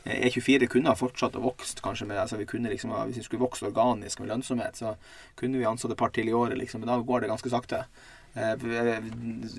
Eh, 0.08 0.26
E24 0.28 0.68
kunne 0.72 0.88
ha 0.92 0.96
fortsatt 0.96 1.36
å 1.36 1.42
vokst, 1.42 1.82
kanskje 1.84 2.06
med 2.08 2.20
altså 2.22 2.38
vi 2.40 2.46
kunne 2.48 2.70
liksom, 2.72 2.92
Hvis 3.08 3.18
vi 3.20 3.24
skulle 3.26 3.42
vokst 3.44 3.62
organisk 3.66 4.20
med 4.22 4.30
lønnsomhet, 4.32 4.78
så 4.78 4.94
kunne 5.36 5.58
vi 5.58 5.66
ansatt 5.68 5.92
et 5.92 5.98
par 6.00 6.12
til 6.14 6.28
i 6.28 6.32
året, 6.32 6.56
liksom, 6.58 6.80
men 6.80 6.88
da 6.88 6.96
går 7.02 7.20
det 7.20 7.28
ganske 7.32 7.50
sakte. 7.52 7.82
Eh, 8.36 8.52
eh, 8.52 9.00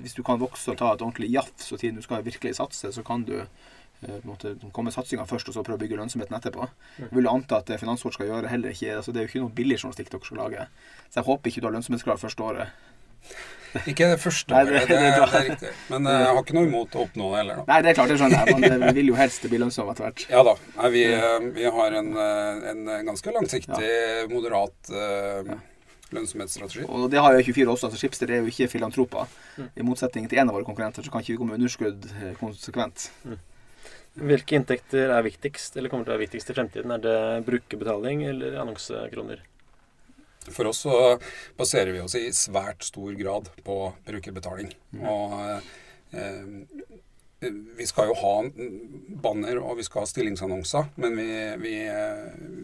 Hvis 0.00 0.14
du 0.16 0.22
kan 0.22 0.38
vokse 0.40 0.70
og 0.72 0.78
ta 0.78 0.92
et 0.94 1.02
ordentlig 1.02 1.30
jafs, 1.32 1.72
og 1.72 1.78
tiden 1.82 1.96
du 1.96 2.02
skal 2.02 2.22
virkelig 2.24 2.54
satse, 2.56 2.92
så 2.92 3.02
kan 3.04 3.24
du 3.28 3.34
eh, 3.40 4.20
måte 4.24 4.54
komme 4.72 4.92
satsinga 4.94 5.26
først, 5.28 5.48
og 5.48 5.54
så 5.58 5.64
prøve 5.66 5.76
å 5.80 5.82
bygge 5.82 5.98
lønnsomheten 6.00 6.36
etterpå. 6.38 6.68
Jeg 7.02 7.10
vil 7.12 7.28
anta 7.28 7.58
at 7.60 7.66
det 7.72 7.80
Finansfort 7.82 8.14
skal 8.16 8.30
gjøre, 8.30 8.48
heller 8.48 8.70
ikke 8.72 8.96
altså 8.96 9.12
Det 9.12 9.20
er 9.20 9.26
jo 9.26 9.32
ikke 9.34 9.42
noe 9.46 9.56
billig 9.58 9.76
journalistikk 9.82 10.10
dere 10.14 10.24
skal 10.30 10.40
lage. 10.44 10.68
Så 11.10 11.20
jeg 11.20 11.28
håper 11.28 11.50
ikke 11.50 11.60
du 11.60 11.66
har 11.70 11.76
lønnsomhetskrav 11.76 12.22
første 12.22 12.42
året. 12.42 12.68
Ikke 13.86 14.08
det 14.10 14.16
første 14.18 14.50
Nei, 14.50 14.64
det- 14.66 14.80
det, 14.88 14.88
det 14.88 14.96
er 14.98 15.20
det, 15.30 15.40
er 15.40 15.44
riktig. 15.50 15.68
Men 15.92 16.06
eh, 16.10 16.16
jeg 16.24 16.30
har 16.34 16.40
ikke 16.42 16.54
noe 16.56 16.66
imot 16.66 16.96
å 16.96 17.02
oppnå 17.04 17.26
det 17.30 17.38
heller, 17.42 17.58
da. 17.60 17.64
Nei, 17.68 17.76
det 17.84 17.90
er 17.92 17.98
klart, 18.00 18.08
det 18.10 18.16
skjønner 18.18 18.48
jeg, 18.48 18.56
men 18.64 18.86
vi 18.88 18.94
vil 18.96 19.10
jo 19.12 19.18
helst 19.20 19.44
bli 19.52 19.60
lønnsomt 19.62 19.92
etter 19.92 20.06
hvert. 20.08 20.24
Ja 20.32 20.40
da. 20.48 20.54
Nei, 20.80 20.88
vi, 20.96 21.04
eh, 21.14 21.36
vi 21.60 21.68
har 21.76 21.98
en, 22.00 22.08
eh, 22.24 22.64
en 22.72 22.80
ganske 23.12 23.34
langsiktig, 23.36 23.92
moderat 24.32 24.90
eh, 24.90 25.52
lønnsomhetsstrategi. 26.16 26.86
Og 26.88 27.06
det 27.12 27.20
har 27.22 27.36
jo 27.36 27.44
24 27.46 27.74
også. 27.74 27.90
altså 27.90 28.00
Schibsted 28.00 28.30
er 28.30 28.42
jo 28.42 28.50
ikke 28.50 28.68
filantroper. 28.72 29.30
I 29.76 29.86
motsetning 29.86 30.28
til 30.30 30.40
en 30.42 30.50
av 30.50 30.58
våre 30.58 30.66
konkurrenter, 30.68 31.04
så 31.04 31.12
kan 31.12 31.24
ikke 31.24 31.34
vi 31.34 31.40
gå 31.42 31.48
med 31.48 31.60
underskudd 31.60 32.08
konsekvent. 32.40 32.40
konsekvent. 32.42 33.46
Hvilke 34.20 34.56
inntekter 34.58 35.12
er 35.14 35.22
viktigst, 35.22 35.76
eller 35.78 35.90
kommer 35.90 36.04
til 36.04 36.12
å 36.12 36.16
være 36.16 36.26
viktigst 36.26 36.50
i 36.50 36.56
fremtiden? 36.56 36.92
Er 36.96 37.02
det 37.04 37.18
brukerbetaling 37.46 38.24
eller 38.26 38.58
annonsekroner? 38.58 39.44
For 40.50 40.66
oss 40.66 40.82
så 40.86 40.96
baserer 41.58 41.92
vi 41.94 42.00
oss 42.02 42.16
i 42.18 42.24
svært 42.34 42.82
stor 42.88 43.14
grad 43.18 43.50
på 43.64 43.76
brukerbetaling. 44.08 44.72
Og 44.98 45.36
eh, 46.16 46.56
vi 47.40 47.86
skal 47.88 48.10
jo 48.10 48.16
ha 48.20 48.32
banner 49.24 49.60
og 49.62 49.78
vi 49.78 49.84
skal 49.86 50.04
ha 50.04 50.08
stillingsannonser, 50.10 50.90
men 51.00 51.16
vi, 51.16 51.28
vi, 51.62 51.74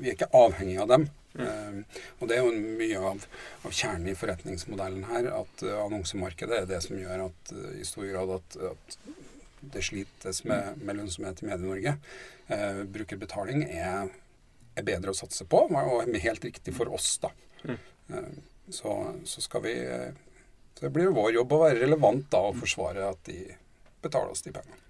vi 0.03 0.11
er 0.11 0.17
ikke 0.17 0.29
avhengig 0.37 0.77
av 0.83 0.91
dem. 0.93 1.07
Eh, 1.37 2.03
og 2.21 2.29
det 2.29 2.37
er 2.39 2.45
jo 2.45 2.77
mye 2.81 3.01
av, 3.13 3.25
av 3.65 3.73
kjernen 3.77 4.11
i 4.13 4.17
forretningsmodellen 4.17 5.05
her, 5.11 5.31
at 5.37 5.65
eh, 5.65 5.79
annonsemarkedet 5.85 6.63
er 6.63 6.69
det 6.71 6.83
som 6.85 6.97
gjør 7.01 7.27
at 7.29 7.55
eh, 7.57 7.79
i 7.81 7.89
stor 7.89 8.09
grad 8.09 8.35
at, 8.39 8.59
at 8.73 8.99
det 9.77 9.85
slites 9.85 10.43
med, 10.49 10.81
med 10.85 11.01
lønnsomhet 11.01 11.43
i 11.43 11.49
Medie-Norge. 11.51 11.97
Eh, 12.53 12.83
brukerbetaling 12.97 13.65
er, 13.69 14.13
er 14.77 14.87
bedre 14.87 15.13
å 15.13 15.19
satse 15.19 15.49
på, 15.49 15.67
og 15.73 16.17
helt 16.25 16.45
riktig 16.49 16.77
for 16.77 16.93
oss, 16.93 17.17
da. 17.25 17.33
Eh, 17.67 18.37
Så, 18.67 18.93
så 19.25 19.41
skal 19.45 19.63
vi 19.63 19.73
Så 20.75 20.81
det 20.81 20.89
blir 20.91 21.13
vår 21.15 21.37
jobb 21.37 21.53
å 21.55 21.59
være 21.61 21.85
relevant 21.85 22.25
da 22.33 22.41
og 22.49 22.57
forsvare 22.59 23.05
at 23.13 23.21
de 23.29 23.45
betaler 24.07 24.33
oss 24.35 24.45
de 24.47 24.55
pengene. 24.57 24.83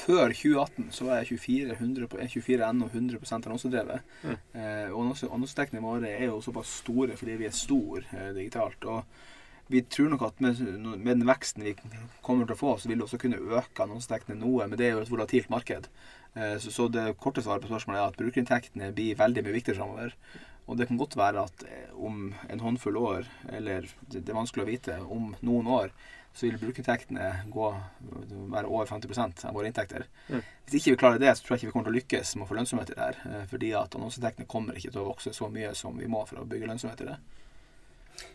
Før 0.00 0.32
2018 0.32 0.86
så 0.96 1.04
var 1.06 1.18
jeg 1.20 1.28
24, 1.36 1.74
100, 1.76 2.06
på- 2.08 2.18
jeg 2.22 2.30
24 2.32 2.70
NO 2.72 2.86
100 2.88 3.18
annonsedrevet. 3.46 4.00
Mm. 4.24 4.36
Eh, 4.54 4.88
og 4.90 5.02
annonse- 5.04 5.80
våre 5.84 6.08
er 6.08 6.24
jo 6.30 6.40
såpass 6.40 6.72
store 6.80 7.16
fordi 7.20 7.36
vi 7.36 7.46
er 7.46 7.50
store 7.54 8.02
eh, 8.16 8.32
digitalt. 8.32 8.84
Og 8.88 9.04
vi 9.70 9.82
tror 9.82 10.08
nok 10.10 10.22
at 10.22 10.40
med, 10.40 10.58
med 10.98 11.18
den 11.20 11.26
veksten 11.28 11.62
vi 11.62 11.74
kommer 12.22 12.46
til 12.48 12.56
å 12.56 12.58
få, 12.58 12.72
så 12.80 12.88
vil 12.88 12.98
det 12.98 13.04
også 13.06 13.20
kunne 13.20 13.38
øke 13.38 13.84
annonsedekkene 13.84 14.40
noe. 14.40 14.66
Men 14.66 14.78
det 14.80 14.86
er 14.88 14.96
jo 14.96 15.02
et 15.04 15.10
volatilt 15.12 15.50
marked. 15.52 15.86
Eh, 16.34 16.56
så, 16.58 16.72
så 16.72 16.88
det 16.90 17.18
korte 17.20 17.42
svaret 17.44 17.62
på 17.62 17.68
spørsmålet 17.70 18.00
er 18.00 18.08
at 18.08 18.16
brukerinntektene 18.18 18.92
blir 18.96 19.14
veldig 19.20 19.44
mye 19.44 19.58
viktigere 19.60 19.82
framover. 19.82 20.16
Og 20.66 20.78
det 20.78 20.86
kan 20.88 20.96
godt 20.98 21.16
være 21.18 21.44
at 21.44 21.62
eh, 21.68 21.92
om 21.94 22.32
en 22.48 22.60
håndfull 22.64 22.96
år, 22.96 23.28
eller 23.52 23.84
det, 24.08 24.24
det 24.24 24.32
er 24.32 24.40
vanskelig 24.40 24.64
å 24.64 24.70
vite, 24.72 24.98
om 25.12 25.34
noen 25.44 25.68
år, 25.68 25.92
så 26.34 26.46
vil 26.46 26.58
brukerinntektene 26.60 27.30
gå, 27.50 27.68
være 28.52 28.68
over 28.70 28.86
50% 28.86 29.44
av 29.48 29.56
våre 29.56 29.70
inntekter. 29.70 30.06
Mm. 30.28 30.44
Hvis 30.64 30.76
ikke 30.78 30.94
vi 30.94 31.00
klarer 31.02 31.22
det, 31.22 31.32
så 31.36 31.44
tror 31.44 31.56
jeg 31.56 31.60
ikke 31.60 31.70
vi 31.70 31.74
kommer 31.74 31.88
til 31.90 31.94
å 31.94 31.98
lykkes 31.98 32.34
med 32.36 32.46
å 32.46 32.48
få 32.50 32.58
lønnsomhet 32.58 32.92
i 32.92 32.96
det 32.96 33.02
her. 33.08 33.20
eh, 33.26 33.44
Fordi 33.50 33.72
at 33.74 33.96
annonseinntektene 33.98 34.48
kommer 34.50 34.78
ikke 34.78 34.92
til 34.94 35.02
å 35.02 35.08
vokse 35.10 35.34
så 35.36 35.50
mye 35.50 35.74
som 35.74 35.98
vi 35.98 36.08
må 36.10 36.22
for 36.28 36.40
å 36.40 36.46
bygge 36.48 36.70
lønnsomhet 36.70 37.02
i 37.02 37.10
det. 37.10 37.18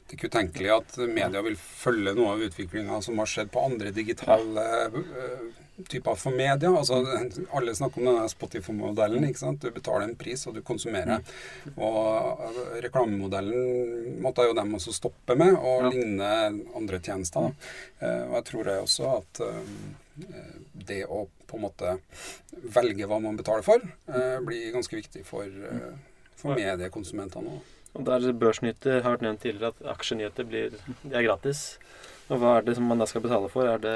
Det 0.05 0.13
er 0.13 0.17
ikke 0.19 0.29
utenkelig 0.29 0.69
at 0.75 0.97
media 1.09 1.41
vil 1.41 1.55
følge 1.57 2.11
noe 2.13 2.35
av 2.35 2.41
utviklinga 2.45 2.99
som 3.01 3.17
har 3.21 3.29
skjedd 3.31 3.49
på 3.53 3.63
andre 3.65 3.89
digitale 3.95 4.65
eh, 4.85 5.39
typer 5.89 6.15
for 6.15 6.31
media. 6.37 6.69
Altså, 6.69 6.99
alle 7.57 7.73
snakker 7.75 7.99
om 8.03 8.09
denne 8.11 8.29
Spotify-modellen. 8.31 9.25
ikke 9.27 9.41
sant? 9.41 9.65
Du 9.65 9.73
betaler 9.73 10.05
en 10.05 10.15
pris, 10.15 10.45
og 10.47 10.53
du 10.55 10.61
konsumerer. 10.61 11.25
Og 11.73 12.45
eh, 12.45 12.77
reklamemodellen 12.85 14.21
måtte 14.23 14.45
jo 14.45 14.53
dem 14.55 14.77
også 14.77 14.93
stoppe 14.93 15.35
med, 15.41 15.57
og 15.57 15.87
Ja. 15.87 15.91
ligne 15.97 16.31
andre 16.77 17.01
tjenester. 17.01 17.49
Da. 17.49 18.07
Eh, 18.07 18.23
og 18.29 18.35
jeg 18.39 18.45
tror 18.51 18.69
det 18.69 18.77
også 18.85 19.11
at 19.17 19.43
det 20.85 21.01
å 21.11 21.25
på 21.49 21.57
en 21.57 21.65
måte 21.65 21.97
velge 22.77 23.07
hva 23.09 23.17
man 23.21 23.35
betaler 23.35 23.65
for, 23.65 23.81
blir 24.47 24.71
ganske 24.73 24.95
viktig 24.95 25.25
for, 25.27 25.49
for 26.39 26.55
mediekonsumentene 26.55 27.51
òg. 27.57 27.74
Og 27.95 28.03
der 28.07 28.33
Børsnyheter 28.35 29.01
har 29.01 29.15
vært 29.15 29.23
nevnt 29.23 29.45
tidligere 29.45 29.71
at 29.71 29.87
aksjenyheter 29.95 30.47
blir, 30.49 30.75
de 31.03 31.15
er 31.15 31.23
gratis. 31.25 31.67
Og 32.25 32.39
hva 32.41 32.55
er 32.57 32.63
det 32.65 32.73
som 32.73 32.87
man 32.89 32.97
da 32.97 33.05
skal 33.05 33.21
betale 33.21 33.49
for? 33.53 33.67
Er 33.69 33.81
det 33.81 33.93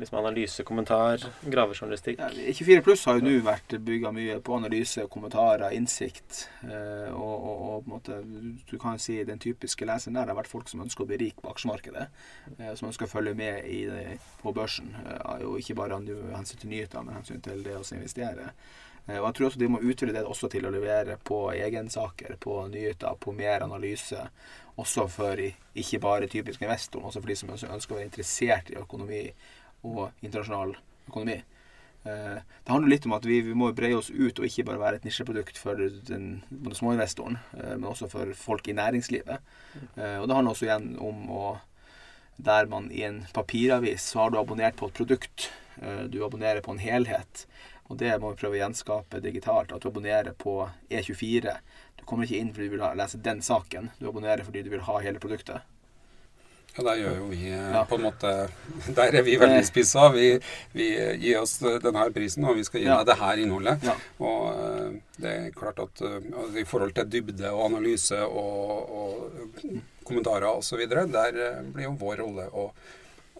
liksom 0.00 0.18
analyse, 0.18 0.64
kommentar, 0.66 1.22
gravejournalistikk? 1.46 2.18
Ja, 2.18 2.30
24 2.58 2.82
pluss 2.82 3.04
har 3.06 3.20
jo 3.20 3.22
nå 3.22 3.36
vært 3.46 3.76
bygga 3.86 4.10
mye 4.14 4.40
på 4.42 4.56
analyse, 4.56 5.04
kommentarer, 5.12 5.68
innsikt. 5.76 6.48
Eh, 6.66 7.14
og, 7.14 7.36
og, 7.36 7.62
og 7.68 7.84
på 7.84 7.86
en 7.86 7.94
måte, 7.94 8.18
du 8.66 8.74
kan 8.82 8.98
si 8.98 9.20
den 9.28 9.38
typiske 9.42 9.86
leseren 9.86 10.18
der 10.18 10.32
har 10.32 10.40
vært 10.40 10.50
folk 10.50 10.72
som 10.72 10.82
ønsker 10.82 11.06
å 11.06 11.10
bli 11.12 11.20
rik 11.22 11.38
på 11.38 11.54
aksjemarkedet. 11.54 12.08
Eh, 12.56 12.72
som 12.74 12.90
ønsker 12.90 13.06
å 13.06 13.14
følge 13.14 13.38
med 13.38 13.70
i 13.70 13.84
på 14.42 14.54
børsen. 14.58 14.90
Eh, 14.98 15.46
og 15.46 15.60
ikke 15.62 15.78
bare 15.78 16.02
hensyn 16.02 16.64
til 16.64 16.74
nyheter, 16.74 17.06
men 17.06 17.20
hensyn 17.20 17.46
til 17.46 17.62
det 17.62 17.78
å 17.78 17.86
investere. 17.94 18.50
Eh, 19.08 19.18
og 19.18 19.28
jeg 19.28 19.36
tror 19.36 19.48
også 19.48 19.62
de 19.62 19.70
må 19.70 19.80
utvide 19.82 20.14
det 20.14 20.24
også 20.26 20.50
til 20.52 20.66
å 20.66 20.72
levere 20.74 21.18
på 21.26 21.44
egensaker, 21.54 22.36
på 22.42 22.58
nyheter, 22.70 23.16
på 23.18 23.34
mer 23.36 23.64
analyse. 23.66 24.28
Også 24.80 25.06
for 25.12 25.40
ikke 25.40 26.00
bare 26.02 26.28
typisk 26.30 26.62
investoren, 26.62 27.08
også 27.08 27.20
for 27.20 27.32
de 27.32 27.38
som 27.38 27.50
ønsker 27.52 27.94
å 27.94 27.98
være 27.98 28.08
interessert 28.08 28.70
i 28.72 28.78
økonomi 28.80 29.24
og 29.88 30.06
internasjonal 30.22 30.76
økonomi. 31.08 31.42
Eh, 32.04 32.38
Det 32.64 32.70
handler 32.70 32.88
litt 32.88 33.06
om 33.06 33.16
at 33.18 33.26
vi, 33.26 33.42
må 33.54 33.72
breie 33.74 33.98
oss 33.98 34.10
ut 34.10 34.38
og 34.38 34.46
ikke 34.46 34.64
bare 34.70 34.80
være 34.80 35.00
et 35.00 35.04
nisjeprodukt 35.04 35.58
for 35.58 35.74
den, 36.08 36.42
både 36.50 36.78
småinvestoren, 36.78 37.38
eh, 37.58 37.74
men 37.76 37.90
også 37.90 38.08
for 38.10 38.32
folk 38.38 38.68
i 38.68 38.78
næringslivet. 38.78 39.38
Og 39.96 40.26
det 40.28 40.34
handler 40.36 40.52
også 40.52 40.66
igjen 40.68 40.96
om 41.00 41.28
å 41.30 41.60
Der 42.42 42.66
man 42.66 42.90
i 42.90 43.02
en 43.04 43.26
papiravis 43.34 44.00
så 44.00 44.18
har 44.18 44.30
du 44.30 44.38
abonnert 44.38 44.74
på 44.74 44.86
et 44.88 44.94
produkt. 44.94 45.50
Du 46.08 46.24
abonnerer 46.24 46.62
på 46.62 46.72
en 46.72 46.78
helhet. 46.78 47.46
Og 47.92 47.98
det 48.00 48.14
må 48.22 48.30
vi 48.32 48.38
prøve 48.40 48.56
å 48.56 48.62
gjenskape 48.62 49.20
digitalt. 49.20 49.72
At 49.76 49.84
du 49.84 49.90
abonnerer 49.90 50.32
på 50.40 50.54
E24. 50.88 51.52
Du 52.00 52.06
kommer 52.08 52.24
ikke 52.24 52.40
inn 52.40 52.54
fordi 52.56 52.70
du 52.70 52.78
vil 52.78 52.86
lese 52.96 53.20
den 53.20 53.42
saken. 53.44 53.90
Du 54.00 54.08
abonnerer 54.08 54.46
fordi 54.48 54.62
du 54.64 54.70
vil 54.72 54.84
ha 54.88 54.96
hele 55.04 55.20
produktet. 55.20 55.60
Ja, 56.72 56.86
der 56.86 57.02
gjør 57.02 57.16
jo 57.18 57.24
vi 57.34 57.50
eh, 57.52 57.66
Ja. 57.74 57.82
på 57.84 57.98
en 57.98 58.04
måte 58.06 58.30
Der 58.96 59.12
er 59.18 59.26
vi 59.26 59.34
veldig 59.36 59.60
spissa. 59.68 60.06
Vi, 60.14 60.30
vi 60.72 60.86
gir 61.20 61.42
oss 61.42 61.58
denne 61.60 62.06
prisen, 62.16 62.46
og 62.48 62.56
vi 62.56 62.64
skal 62.64 62.80
gi 62.80 62.86
Ja. 62.88 62.96
deg 63.02 63.10
det 63.10 63.18
her 63.20 63.42
innholdet. 63.42 63.84
Ja. 63.84 63.96
Og 64.24 64.46
eh, 64.56 64.96
det 65.20 65.34
er 65.42 65.50
klart 65.58 65.82
at 65.84 66.00
eh, 66.00 66.16
i 66.62 66.64
forhold 66.64 66.94
til 66.96 67.10
dybde 67.12 67.52
og 67.52 67.66
analyse 67.68 68.22
og, 68.24 68.88
og 68.88 69.60
kommentarer 70.08 70.48
osv., 70.48 70.80
der 70.88 71.42
eh, 71.50 71.60
blir 71.76 71.90
jo 71.90 71.96
vår 72.00 72.24
rolle 72.24 72.48
å, 72.56 72.70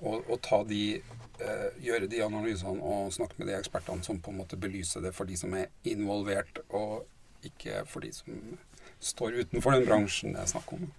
å, 0.02 0.18
og 0.26 0.38
ta 0.44 0.62
de 0.66 0.82
eh, 0.98 1.68
gjøre 1.82 2.08
de 2.10 2.22
analysene 2.24 2.82
og 2.82 3.12
snakke 3.14 3.38
med 3.38 3.50
de 3.50 3.56
ekspertene 3.58 4.04
som 4.06 4.20
på 4.22 4.32
en 4.32 4.40
måte 4.42 4.58
belyser 4.60 5.04
det 5.04 5.14
for 5.16 5.28
de 5.28 5.38
som 5.38 5.54
er 5.58 5.70
involvert, 5.88 6.62
og 6.70 7.06
ikke 7.46 7.84
for 7.90 8.04
de 8.04 8.12
som 8.14 8.58
står 9.02 9.42
utenfor 9.42 9.76
den 9.76 9.86
bransjen 9.88 10.36
det 10.36 10.44
er 10.44 10.52
snakk 10.52 10.74
om. 10.76 10.90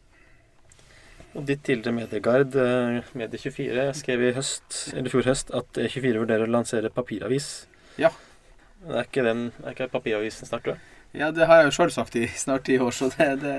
Og 1.34 1.48
ditt 1.50 1.64
tidligere 1.66 1.96
medieguide, 1.98 2.64
eh, 2.64 3.14
Medie24, 3.18 3.88
skrev 3.98 4.22
i 4.22 4.34
høst, 4.36 4.80
eller 4.94 5.10
fjor 5.10 5.26
høst 5.32 5.54
at 5.56 5.82
E24 5.82 6.22
vurderer 6.22 6.46
å 6.46 6.56
lansere 6.60 6.94
papiravis. 6.94 7.66
Ja. 7.98 8.12
Det 8.84 9.00
er 9.00 9.08
ikke, 9.08 9.24
den, 9.26 9.48
er 9.64 9.74
ikke 9.74 9.90
papiravisen 9.94 10.50
snart 10.50 10.68
død? 10.68 10.93
Ja, 11.14 11.28
det 11.32 11.46
har 11.46 11.60
jeg 11.62 11.68
jo 11.68 11.74
sjøl 11.76 11.92
sagt 11.94 12.16
i 12.18 12.24
snart 12.42 12.64
ti 12.66 12.80
år, 12.82 12.90
så 12.98 13.06
det, 13.14 13.28
det, 13.44 13.56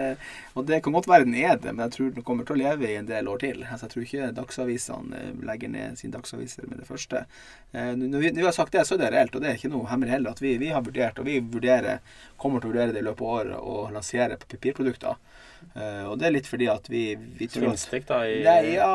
og 0.58 0.64
det 0.66 0.80
kan 0.82 0.94
godt 0.96 1.06
være 1.06 1.22
den 1.28 1.36
er 1.38 1.54
det, 1.62 1.70
men 1.70 1.84
jeg 1.84 1.92
tror 1.94 2.08
den 2.16 2.24
kommer 2.26 2.42
til 2.48 2.56
å 2.56 2.58
leve 2.58 2.88
i 2.90 2.96
en 2.98 3.06
del 3.06 3.28
år 3.30 3.38
til. 3.44 3.60
Altså, 3.62 3.86
jeg 3.86 3.92
tror 3.92 4.06
ikke 4.08 4.30
dagsavisene 4.40 5.20
eh, 5.20 5.28
legger 5.46 5.70
ned 5.70 6.00
sine 6.00 6.16
dagsaviser 6.16 6.66
med 6.66 6.80
det 6.82 6.88
første. 6.88 7.22
Eh, 7.70 7.92
Når 7.94 8.24
vi, 8.24 8.32
når 8.34 8.40
vi 8.42 8.48
har 8.48 8.56
sagt 8.56 8.74
det, 8.74 8.82
så 8.88 8.96
er 8.96 9.04
det 9.04 9.12
reelt, 9.14 9.38
og 9.38 9.44
det 9.44 9.52
er 9.52 9.60
ikke 9.60 9.70
noe 9.70 9.86
hemmelig 9.86 10.16
heller, 10.16 10.34
at 10.34 10.42
vi, 10.42 10.56
vi 10.58 10.72
har 10.74 10.82
vurdert, 10.82 11.20
og 11.22 11.28
vi 11.30 11.36
vurderer, 11.54 12.02
kommer 12.42 12.58
til 12.64 12.72
å 12.72 12.74
vurdere 12.74 12.96
det 12.96 13.04
i 13.04 13.06
løpet 13.06 13.22
av 13.22 13.36
året, 13.36 13.60
å 13.62 13.76
lansere 13.94 14.40
papirprodukter. 14.42 15.22
Eh, 15.76 16.02
Og 16.10 16.18
det 16.18 16.26
er 16.26 16.34
litt 16.34 16.50
fordi 16.50 16.66
at 16.74 16.90
vi, 16.90 17.04
vi 17.38 17.46
tror 17.54 17.70
at 17.70 17.86
da? 18.10 18.18
I, 18.26 18.42
Nei, 18.42 18.74
ja, 18.74 18.90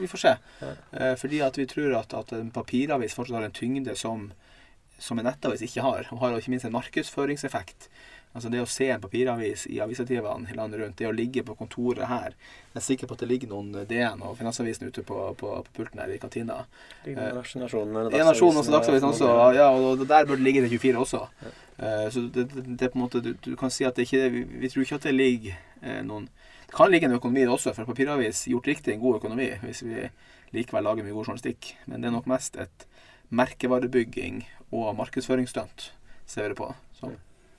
vi 0.00 0.08
får 0.08 0.24
se. 0.24 0.32
Ja. 0.64 0.72
Eh, 0.96 1.12
Fordi 1.20 1.44
at 1.44 1.60
vi 1.60 1.68
tror 1.70 1.98
at, 2.00 2.16
at 2.16 2.32
en 2.32 2.48
papiravis 2.50 3.12
fortsatt 3.14 3.36
har 3.42 3.46
en 3.50 3.54
tyngde 3.60 3.94
som, 4.00 4.30
som 5.04 5.20
en 5.20 5.28
nettavis 5.28 5.62
ikke 5.66 5.84
har. 5.84 6.08
Og 6.12 6.22
har 6.22 6.36
ikke 6.38 6.54
minst 6.54 6.68
en 6.68 6.74
markedsføringseffekt. 6.74 7.88
Altså 8.34 8.50
Det 8.50 8.58
å 8.58 8.66
se 8.66 8.88
en 8.90 9.02
papiravis 9.02 9.68
i 9.70 9.76
avisativene 9.82 10.50
i 10.50 10.56
landet 10.58 10.80
rundt, 10.80 10.96
det 10.98 11.06
å 11.06 11.14
ligge 11.14 11.44
på 11.46 11.54
kontoret 11.54 12.08
her 12.10 12.32
Jeg 12.34 12.80
er 12.80 12.82
sikker 12.82 13.06
på 13.06 13.14
at 13.14 13.20
det 13.22 13.28
ligger 13.30 13.52
noen 13.52 13.84
DN 13.86 14.24
og 14.26 14.34
Finansavisen 14.40 14.88
ute 14.88 15.04
på, 15.06 15.18
på, 15.38 15.50
på 15.68 15.74
pulten 15.76 16.00
her 16.02 16.10
i 16.10 16.18
kantina. 16.18 16.64
Ligger 17.04 17.38
Nasjonen, 17.62 18.10
Ja, 18.10 18.24
Nasjonen 18.26 18.58
og 18.58 18.72
Dagsavisen 18.74 19.12
også. 19.12 19.28
Ja, 19.54 19.68
og 19.70 20.02
der 20.02 20.26
bør 20.26 20.40
det 20.40 20.48
ligge 20.48 20.64
til 20.64 20.74
24 20.80 21.04
også. 21.04 21.20
Eh, 21.78 22.08
så 22.10 22.24
det, 22.34 22.48
det, 22.50 22.88
på 22.88 22.98
en 22.98 23.04
måte 23.04 23.22
du, 23.22 23.36
du 23.38 23.54
kan 23.60 23.70
si 23.70 23.86
at 23.86 23.94
det 23.94 24.08
ikke 24.08 24.26
vi, 24.34 24.42
vi 24.64 24.72
tror 24.72 24.82
ikke 24.82 24.98
at 24.98 25.06
det 25.06 25.14
ligger 25.14 25.54
eh, 25.82 26.02
noen 26.06 26.26
Det 26.66 26.74
kan 26.74 26.90
ligge 26.90 27.06
en 27.06 27.14
økonomi 27.20 27.46
også, 27.46 27.70
for 27.76 27.86
papiravis 27.86 28.48
gjort 28.50 28.66
riktig 28.66 28.96
en 28.96 29.02
god 29.04 29.20
økonomi 29.20 29.52
hvis 29.62 29.84
vi 29.86 30.08
likevel 30.54 30.82
lager 30.86 31.06
mye 31.06 31.14
god 31.14 31.28
journalistikk. 31.28 31.70
Men 31.86 32.02
det 32.02 32.10
er 32.10 32.16
nok 32.16 32.26
mest 32.30 32.58
et 32.58 32.88
merkevarebygging 33.30 34.42
og 34.74 34.94
markedsføringsstunt, 34.98 35.92
ser 36.26 36.42
vi 36.42 36.54
det 36.54 36.58
på. 36.58 36.74
Så. 36.98 37.12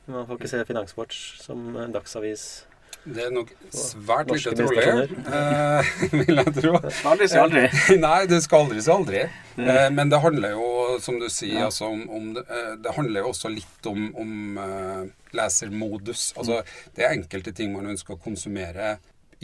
Man 0.07 0.27
får 0.27 0.39
ikke 0.39 0.51
se 0.51 0.65
Finanswatch 0.67 1.21
som 1.41 1.75
en 1.81 1.93
dagsavis. 1.95 2.65
Det 3.05 3.21
er 3.21 3.33
nok 3.33 3.51
svært 3.69 4.31
lite 4.33 4.53
trolig, 4.57 4.85
eh, 5.29 5.89
vil 6.25 6.39
jeg 6.41 6.53
tro. 6.55 6.71
Aldri 7.11 7.27
si 7.29 7.37
aldri. 7.37 7.65
Nei, 8.01 8.21
det 8.29 8.39
skal 8.41 8.65
aldri 8.65 8.81
si 8.81 8.89
aldri. 8.93 9.19
Eh, 9.61 9.89
men 9.93 10.09
det 10.09 10.21
handler 10.23 10.55
jo, 10.55 10.69
som 11.03 11.19
du 11.21 11.27
sier, 11.29 11.59
Ja. 11.59 11.67
altså 11.69 11.91
om, 11.91 12.01
om 12.09 12.31
det, 12.33 12.45
eh, 12.49 12.71
det 12.81 12.95
handler 12.97 13.21
jo 13.21 13.29
også 13.29 13.51
litt 13.53 13.89
om, 13.91 14.07
om 14.17 14.57
uh, 14.57 15.05
lesermodus. 15.37 16.31
Altså, 16.33 16.63
det 16.97 17.05
er 17.05 17.13
enkelte 17.13 17.53
ting 17.53 17.75
man 17.75 17.93
ønsker 17.93 18.17
å 18.17 18.23
konsumere 18.25 18.95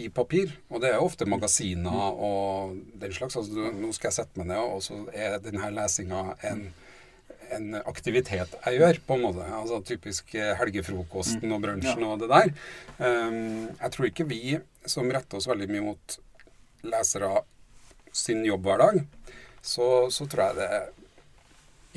i 0.02 0.10
papir, 0.14 0.56
og 0.70 0.84
det 0.84 0.92
er 0.92 1.04
ofte 1.04 1.28
magasiner 1.30 2.22
og 2.28 2.78
den 3.02 3.14
slags. 3.16 3.38
Altså, 3.40 3.72
nå 3.76 3.92
skal 3.96 4.10
jeg 4.10 4.20
sette 4.20 4.42
meg 4.42 4.52
ned, 4.54 4.62
og 4.62 4.82
så 4.86 5.04
er 5.14 5.40
denne 5.44 5.74
lesinga 5.76 6.32
en 6.50 6.70
en 7.52 7.76
aktivitet 7.84 8.54
jeg 8.64 8.80
gjør, 8.80 9.00
på 9.08 9.18
en 9.18 9.26
måte. 9.26 9.46
Altså 9.56 9.82
Typisk 9.86 10.36
eh, 10.40 10.54
helgefrokosten 10.60 11.52
og 11.52 11.64
brunsjen 11.66 12.06
og 12.08 12.22
det 12.24 12.30
der. 12.32 12.54
Um, 12.98 13.68
jeg 13.68 13.94
tror 13.96 14.10
ikke 14.10 14.28
vi 14.30 14.42
som 14.90 15.12
retter 15.12 15.40
oss 15.40 15.50
veldig 15.52 15.68
mye 15.72 15.86
mot 15.92 16.18
lesere 16.88 17.44
sin 18.16 18.44
jobb 18.48 18.66
hver 18.68 18.82
dag, 18.82 19.02
så, 19.62 20.08
så 20.12 20.28
tror 20.28 20.52
jeg 20.52 20.60
det 20.62 21.01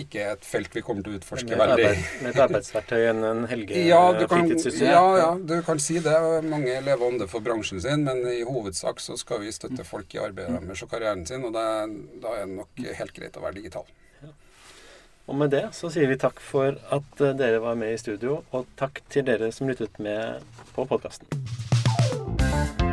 ikke 0.01 0.25
et 0.33 0.47
felt 0.47 0.73
vi 0.75 0.83
kommer 0.83 1.05
til 1.07 1.15
å 1.15 1.19
utforske 1.21 1.59
veldig. 1.59 1.91
med 2.25 2.31
et 2.33 2.41
arbeidsverktøy 2.45 3.05
enn 3.13 3.25
en 3.29 3.43
Ja, 3.79 4.01
du 4.17 4.25
kan, 4.31 4.49
ja, 4.51 5.05
ja, 5.21 5.29
du 5.39 5.55
kan 5.67 5.83
si 5.83 6.01
det. 6.03 6.17
Mange 6.51 6.81
lever 6.83 7.05
ånde 7.09 7.29
for 7.31 7.45
bransjen 7.45 7.83
sin, 7.83 8.03
men 8.09 8.25
i 8.31 8.43
hovedsak 8.47 9.03
så 9.03 9.19
skal 9.21 9.45
vi 9.45 9.55
støtte 9.55 9.87
folk 9.87 10.15
i 10.17 10.23
arbeidet 10.23 10.59
deres 10.59 10.83
og 10.83 10.91
karrieren 10.91 11.27
sin, 11.27 11.47
og 11.47 11.55
det, 11.55 11.69
da 12.25 12.35
er 12.41 12.49
det 12.49 12.57
nok 12.59 12.89
helt 13.03 13.15
greit 13.15 13.39
å 13.39 13.45
være 13.47 13.61
digital. 13.61 13.87
Og 15.25 15.37
med 15.41 15.55
det 15.55 15.63
så 15.73 15.89
sier 15.93 16.11
vi 16.11 16.19
takk 16.21 16.41
for 16.45 16.77
at 16.93 17.23
eh, 17.25 17.37
dere 17.39 17.63
var 17.65 17.79
med 17.81 17.95
i 17.95 18.01
studio, 18.01 18.43
og 18.53 18.69
takk 18.81 19.01
til 19.09 19.25
dere 19.25 19.49
som 19.57 19.71
lyttet 19.71 19.97
med 20.03 20.45
på 20.77 20.85
podkasten. 20.91 22.84